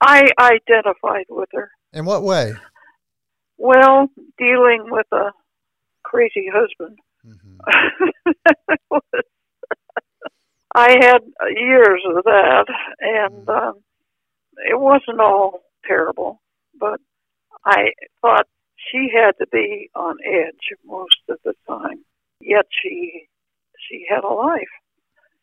I 0.01 0.29
identified 0.39 1.25
with 1.29 1.49
her. 1.53 1.71
In 1.93 2.05
what 2.05 2.23
way? 2.23 2.53
Well, 3.57 4.09
dealing 4.37 4.85
with 4.89 5.07
a 5.11 5.31
crazy 6.03 6.47
husband. 6.53 6.99
Mhm. 7.25 7.59
I 10.75 10.91
had 11.01 11.19
years 11.55 12.01
of 12.05 12.23
that, 12.25 12.65
and 12.99 13.49
um, 13.49 13.73
it 14.69 14.79
wasn't 14.79 15.19
all 15.19 15.61
terrible, 15.85 16.39
but 16.79 16.99
I 17.65 17.91
thought 18.21 18.45
she 18.91 19.09
had 19.11 19.31
to 19.39 19.47
be 19.51 19.89
on 19.95 20.17
edge 20.23 20.77
most 20.85 21.17
of 21.29 21.39
the 21.43 21.53
time. 21.67 22.03
Yet 22.41 22.67
she 22.83 23.27
she 23.89 24.05
had 24.07 24.23
a 24.23 24.27
life, 24.33 24.67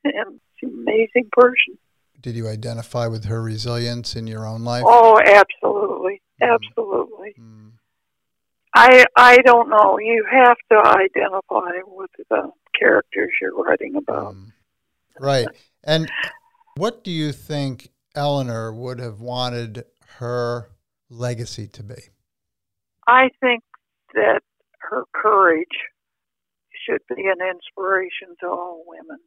and 0.04 0.40
she's 0.56 0.70
an 0.70 0.78
amazing 0.82 1.28
person. 1.32 1.78
Did 2.20 2.36
you 2.36 2.46
identify 2.48 3.06
with 3.08 3.24
her 3.24 3.42
resilience 3.42 4.14
in 4.14 4.26
your 4.26 4.46
own 4.46 4.62
life? 4.64 4.84
Oh, 4.86 5.18
absolutely. 5.18 6.22
Absolutely. 6.42 7.34
Mm. 7.38 7.72
I 8.74 9.04
I 9.16 9.38
don't 9.38 9.68
know. 9.68 9.98
You 9.98 10.24
have 10.30 10.56
to 10.72 10.78
identify 10.78 11.78
with 11.86 12.10
the 12.28 12.50
characters 12.78 13.30
you're 13.40 13.54
writing 13.54 13.96
about. 13.96 14.26
Um, 14.26 14.52
right. 15.20 15.46
And 15.84 16.10
what 16.76 17.04
do 17.04 17.10
you 17.10 17.32
think 17.32 17.90
Eleanor 18.16 18.72
would 18.72 18.98
have 18.98 19.20
wanted 19.20 19.84
her 20.18 20.70
legacy 21.08 21.68
to 21.68 21.82
be? 21.82 21.94
I 23.06 23.30
think 23.40 23.62
that 24.14 24.40
her 24.80 25.04
courage 25.12 25.66
should 26.84 27.02
be 27.14 27.22
an 27.22 27.46
inspiration 27.46 28.36
to 28.40 28.48
all 28.48 28.84
women. 28.86 29.18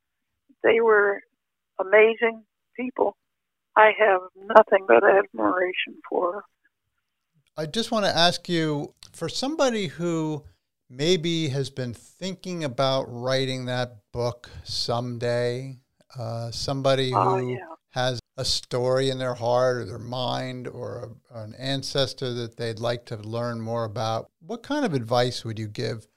They 0.64 0.82
were 0.82 1.22
amazing 1.80 2.44
people. 2.76 3.16
I 3.76 3.92
have 3.98 4.22
nothing 4.36 4.86
but 4.88 5.04
admiration 5.04 6.02
for 6.10 6.34
her. 6.34 6.44
I 7.58 7.66
just 7.66 7.92
want 7.92 8.06
to 8.06 8.16
ask 8.16 8.48
you 8.48 8.94
for 9.14 9.28
somebody 9.28 9.88
who 9.88 10.44
maybe 10.90 11.50
has 11.50 11.70
been 11.70 11.94
thinking 11.94 12.64
about 12.64 13.06
writing 13.10 13.66
that 13.66 13.98
book 14.14 14.50
someday, 14.64 15.78
uh, 16.18 16.52
somebody 16.52 17.10
who 17.12 17.18
Oh, 17.18 17.38
yeah. 17.38 17.58
has 17.90 18.20
a 18.38 18.46
story 18.46 19.10
in 19.10 19.18
their 19.18 19.34
heart 19.34 19.78
or 19.78 19.86
their 19.86 19.98
mind 19.98 20.68
or 20.68 21.10
a, 21.34 21.40
an 21.40 21.56
ancestor 21.56 22.32
that 22.34 22.58
they'd 22.58 22.80
like 22.80 23.06
to 23.06 23.18
learn 23.18 23.60
more 23.60 23.86
about, 23.86 24.30
what 24.40 24.62
kind 24.62 24.86
of 24.86 24.94
advice 24.94 25.44
would 25.44 25.58
you 25.58 25.68
give 25.68 26.08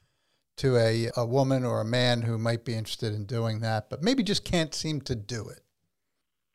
to 0.57 0.77
a, 0.77 1.09
a 1.17 1.25
woman 1.25 1.65
or 1.65 1.81
a 1.81 1.85
man 1.85 2.21
who 2.21 2.37
might 2.37 2.63
be 2.63 2.75
interested 2.75 3.13
in 3.15 3.25
doing 3.25 3.61
that, 3.61 3.89
but 3.89 4.03
maybe 4.03 4.21
just 4.21 4.45
can't 4.45 4.75
seem 4.75 5.01
to 5.01 5.15
do 5.15 5.49
it? 5.49 5.61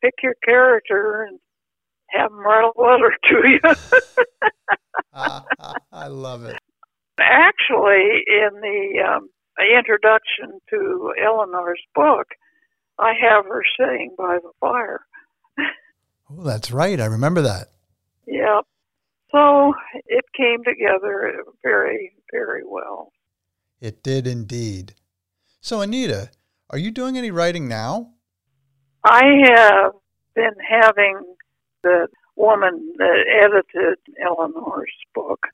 Pick 0.01 0.13
your 0.23 0.35
character 0.45 1.23
and 1.23 1.39
have 2.09 2.31
them 2.31 2.39
write 2.39 2.71
a 2.75 2.81
letter 2.81 3.15
to 3.29 3.49
you. 3.49 3.59
I 5.91 6.07
love 6.07 6.43
it. 6.45 6.57
Actually, 7.19 8.23
in 8.27 8.49
the 8.61 9.03
um, 9.07 9.29
introduction 9.75 10.59
to 10.69 11.13
Eleanor's 11.23 11.81
book, 11.95 12.27
I 12.99 13.13
have 13.19 13.45
her 13.45 13.63
sitting 13.79 14.13
by 14.17 14.37
the 14.41 14.51
fire. 14.59 15.01
oh, 16.29 16.43
that's 16.43 16.71
right. 16.71 16.99
I 16.99 17.05
remember 17.05 17.41
that. 17.41 17.67
Yep. 18.27 18.65
So 19.31 19.73
it 20.05 20.25
came 20.35 20.63
together 20.63 21.43
very, 21.63 22.13
very 22.31 22.63
well. 22.65 23.11
It 23.81 24.03
did 24.03 24.25
indeed. 24.27 24.93
So, 25.59 25.81
Anita, 25.81 26.29
are 26.69 26.77
you 26.77 26.91
doing 26.91 27.17
any 27.17 27.31
writing 27.31 27.67
now? 27.67 28.13
I 29.03 29.23
have 29.45 29.93
been 30.35 30.53
having 30.69 31.21
the 31.87 32.07
woman 32.35 32.93
that 32.97 33.25
edited 33.43 33.97
Eleanor's 34.21 34.93
book 35.15 35.47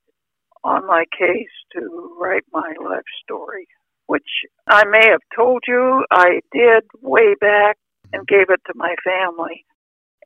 on 0.64 0.86
my 0.88 1.06
case 1.18 1.56
to 1.74 2.16
write 2.20 2.44
my 2.52 2.74
life 2.84 3.10
story, 3.24 3.68
which 4.08 4.28
I 4.68 4.84
may 4.86 5.10
have 5.10 5.22
told 5.36 5.64
you 5.68 6.06
I 6.12 6.42
did 6.52 6.84
way 7.02 7.36
back 7.40 7.78
and 8.12 8.28
gave 8.28 8.50
it 8.50 8.62
to 8.68 8.74
my 8.76 8.96
family. 9.04 9.66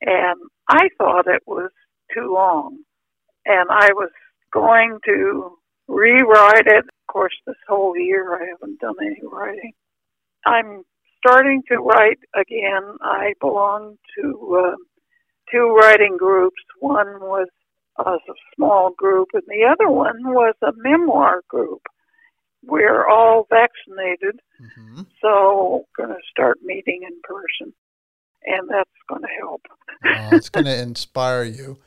And 0.02 0.39
I 0.70 0.89
thought 0.98 1.28
it 1.28 1.43
was 1.46 1.72
too 2.13 2.34
long. 2.34 2.80
And 3.46 3.70
I 3.70 3.89
was 3.93 4.12
going 4.54 5.00
to 5.06 5.58
rewrite 5.88 6.67
it. 6.67 6.86
Of 6.86 7.08
course, 7.08 7.34
this 7.46 7.56
whole 7.67 7.98
year 7.98 8.36
I 8.36 8.48
haven't 8.50 8.80
done 8.80 8.96
any 9.02 9.22
writing. 9.24 9.74
I'm 10.46 10.84
starting 11.17 11.63
to 11.70 11.78
write 11.78 12.20
again. 12.36 12.98
I 13.02 13.34
belong 13.39 13.98
to 14.17 14.63
uh, 14.63 14.76
two 15.52 15.76
writing 15.76 16.18
groups. 16.18 16.62
One 16.80 17.20
was 17.22 17.48
a 18.00 18.18
small 18.56 18.92
group, 18.98 19.30
and 19.34 19.44
the 19.48 19.66
other 19.70 19.90
one 19.90 20.24
was 20.24 20.56
a 20.62 20.72
memoir 20.76 21.42
group. 21.48 21.82
We're 22.64 23.08
all 23.08 23.48
vaccinated, 23.50 24.42
mm-hmm. 24.62 25.04
so 25.22 25.86
going 25.96 26.10
to 26.10 26.22
start 26.30 26.60
meeting 26.64 27.04
in 27.08 27.16
person, 27.24 27.74
and 28.46 28.70
that's 28.70 28.90
going 29.08 29.22
to 29.22 29.28
help. 29.40 29.62
oh, 30.06 30.36
it's 30.36 30.50
going 30.50 30.66
to 30.66 30.78
inspire 30.78 31.44
you. 31.44 31.78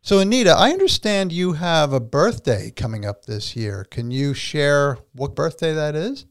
So, 0.00 0.20
Anita, 0.20 0.54
I 0.56 0.70
understand 0.70 1.32
you 1.32 1.54
have 1.54 1.92
a 1.92 2.00
birthday 2.00 2.70
coming 2.70 3.04
up 3.04 3.26
this 3.26 3.56
year. 3.56 3.84
Can 3.90 4.10
you 4.10 4.32
share 4.32 4.98
what 5.12 5.34
birthday 5.34 5.74
that 5.74 5.94
is? 5.94 6.24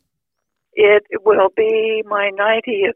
It 0.74 1.04
will 1.26 1.50
be 1.56 2.04
my 2.06 2.32
90th. 2.40 2.94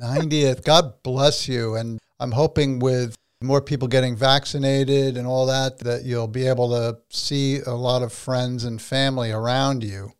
90th. 0.00 0.64
God 0.64 1.02
bless 1.02 1.48
you. 1.48 1.74
And 1.74 1.98
I'm 2.22 2.32
hoping 2.32 2.78
with 2.78 3.16
more 3.42 3.60
people 3.60 3.88
getting 3.88 4.14
vaccinated 4.16 5.16
and 5.16 5.26
all 5.26 5.46
that, 5.46 5.80
that 5.80 6.04
you'll 6.04 6.28
be 6.28 6.46
able 6.46 6.70
to 6.70 6.98
see 7.10 7.58
a 7.58 7.72
lot 7.72 8.02
of 8.02 8.12
friends 8.12 8.62
and 8.62 8.80
family 8.80 9.32
around 9.32 9.82
you. 9.82 10.12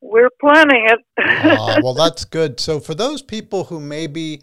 We're 0.00 0.30
planning 0.40 0.86
it. 0.88 1.00
uh, 1.18 1.80
well, 1.82 1.94
that's 1.94 2.24
good. 2.24 2.60
So, 2.60 2.78
for 2.78 2.94
those 2.94 3.20
people 3.20 3.64
who 3.64 3.80
may 3.80 4.06
be 4.06 4.42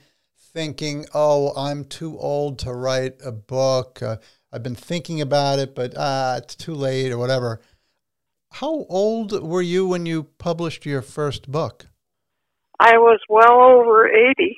thinking, 0.53 1.05
oh, 1.13 1.53
I'm 1.55 1.85
too 1.85 2.19
old 2.19 2.59
to 2.59 2.73
write 2.73 3.15
a 3.23 3.31
book, 3.31 4.03
uh, 4.03 4.17
I've 4.51 4.63
been 4.63 4.75
thinking 4.75 5.21
about 5.21 5.59
it, 5.59 5.75
but 5.75 5.95
uh, 5.95 6.41
it's 6.43 6.55
too 6.55 6.73
late 6.73 7.13
or 7.13 7.17
whatever. 7.17 7.61
How 8.51 8.85
old 8.89 9.41
were 9.41 9.61
you 9.61 9.88
when 9.88 10.05
you 10.05 10.23
published 10.23 10.85
your 10.85 11.01
first 11.01 11.49
book? 11.49 11.88
I 12.77 12.97
was 12.97 13.21
well 13.29 13.61
over 13.61 14.09
80. 14.09 14.57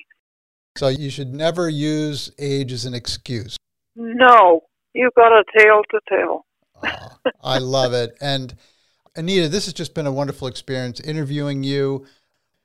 So 0.77 0.89
you 0.89 1.09
should 1.09 1.33
never 1.33 1.67
use 1.67 2.31
age 2.37 2.71
as 2.71 2.85
an 2.85 2.93
excuse. 2.93 3.57
No, 3.95 4.61
you've 4.93 5.13
got 5.15 5.31
a 5.31 5.43
tale 5.57 5.81
to 5.89 5.99
tell. 6.07 6.45
oh, 6.83 7.17
I 7.43 7.57
love 7.57 7.93
it. 7.93 8.15
And 8.21 8.55
Anita, 9.15 9.49
this 9.49 9.65
has 9.65 9.73
just 9.73 9.95
been 9.95 10.05
a 10.05 10.11
wonderful 10.11 10.47
experience 10.47 10.99
interviewing 10.99 11.63
you. 11.63 12.05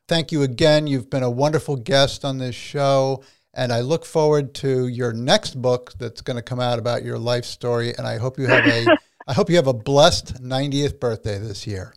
Thank 0.08 0.30
you 0.30 0.42
again. 0.42 0.86
You've 0.86 1.08
been 1.08 1.22
a 1.22 1.30
wonderful 1.30 1.76
guest 1.76 2.22
on 2.22 2.36
this 2.36 2.54
show. 2.54 3.24
And 3.54 3.72
I 3.72 3.80
look 3.80 4.04
forward 4.04 4.54
to 4.56 4.88
your 4.88 5.14
next 5.14 5.60
book 5.60 5.92
that's 5.98 6.20
going 6.20 6.36
to 6.36 6.42
come 6.42 6.60
out 6.60 6.78
about 6.78 7.04
your 7.04 7.18
life 7.18 7.46
story. 7.46 7.94
And 7.96 8.06
I 8.06 8.18
hope 8.18 8.38
you 8.38 8.46
have 8.46 8.66
a 8.66 8.86
I 9.26 9.32
hope 9.34 9.48
you 9.48 9.56
have 9.56 9.68
a 9.68 9.72
blessed 9.72 10.42
90th 10.42 10.98
birthday 10.98 11.38
this 11.38 11.66
year. 11.66 11.94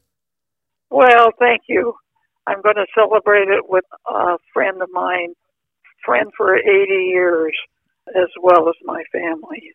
Well, 0.92 1.32
thank 1.40 1.64
you. 1.68 1.96
I'm 2.48 2.62
going 2.62 2.76
to 2.76 2.86
celebrate 2.94 3.50
it 3.50 3.68
with 3.68 3.86
a 4.08 4.38
friend 4.54 4.82
of 4.82 4.90
mine 4.94 5.34
friend 6.06 6.30
for 6.38 6.56
80 6.56 6.66
years, 7.12 7.54
as 8.10 8.30
well 8.42 8.70
as 8.70 8.76
my 8.84 9.04
family. 9.12 9.72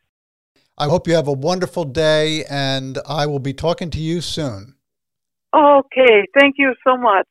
I 0.79 0.87
hope 0.87 1.07
you 1.07 1.15
have 1.15 1.29
a 1.29 1.33
wonderful 1.33 1.85
day, 1.85 2.45
and 2.49 2.99
I 3.07 3.27
will 3.27 3.39
be 3.39 3.53
talking 3.53 3.91
to 3.91 3.99
you 3.99 4.21
soon. 4.21 4.77
Okay, 5.55 6.27
thank 6.39 6.55
you 6.59 6.75
so 6.87 6.97
much. 6.97 7.29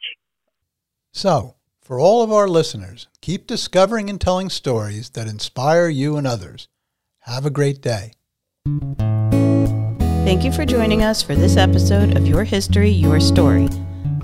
So, 1.13 1.55
for 1.81 1.99
all 1.99 2.21
of 2.21 2.31
our 2.31 2.47
listeners, 2.47 3.07
keep 3.21 3.47
discovering 3.47 4.09
and 4.09 4.21
telling 4.21 4.49
stories 4.49 5.09
that 5.11 5.27
inspire 5.27 5.87
you 5.87 6.17
and 6.17 6.27
others. 6.27 6.67
Have 7.21 7.45
a 7.45 7.49
great 7.49 7.81
day. 7.81 8.13
Thank 10.25 10.43
you 10.43 10.51
for 10.51 10.65
joining 10.65 11.01
us 11.01 11.23
for 11.23 11.33
this 11.33 11.57
episode 11.57 12.15
of 12.15 12.27
Your 12.27 12.43
History, 12.43 12.91
Your 12.91 13.19
Story. 13.19 13.67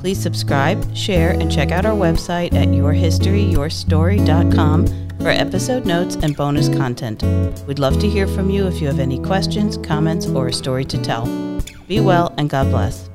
Please 0.06 0.22
subscribe, 0.22 0.96
share, 0.96 1.32
and 1.32 1.52
check 1.52 1.72
out 1.72 1.84
our 1.84 1.96
website 1.96 2.54
at 2.54 2.68
yourhistoryyourstory.com 2.68 4.88
for 5.18 5.30
episode 5.30 5.88
notes 5.88 6.14
and 6.18 6.38
bonus 6.38 6.70
content. 6.70 7.24
We'd 7.66 7.80
love 7.80 8.00
to 8.02 8.08
hear 8.08 8.28
from 8.28 8.52
you 8.52 8.68
if 8.68 8.80
you 8.80 8.86
have 8.86 9.00
any 9.00 9.20
questions, 9.20 9.78
comments, 9.78 10.28
or 10.28 10.50
a 10.50 10.54
story 10.54 10.86
to 10.86 11.02
tell. 11.02 11.26
Be 11.88 12.02
well 12.02 12.36
and 12.38 12.52
God 12.52 12.70
bless. 12.70 13.10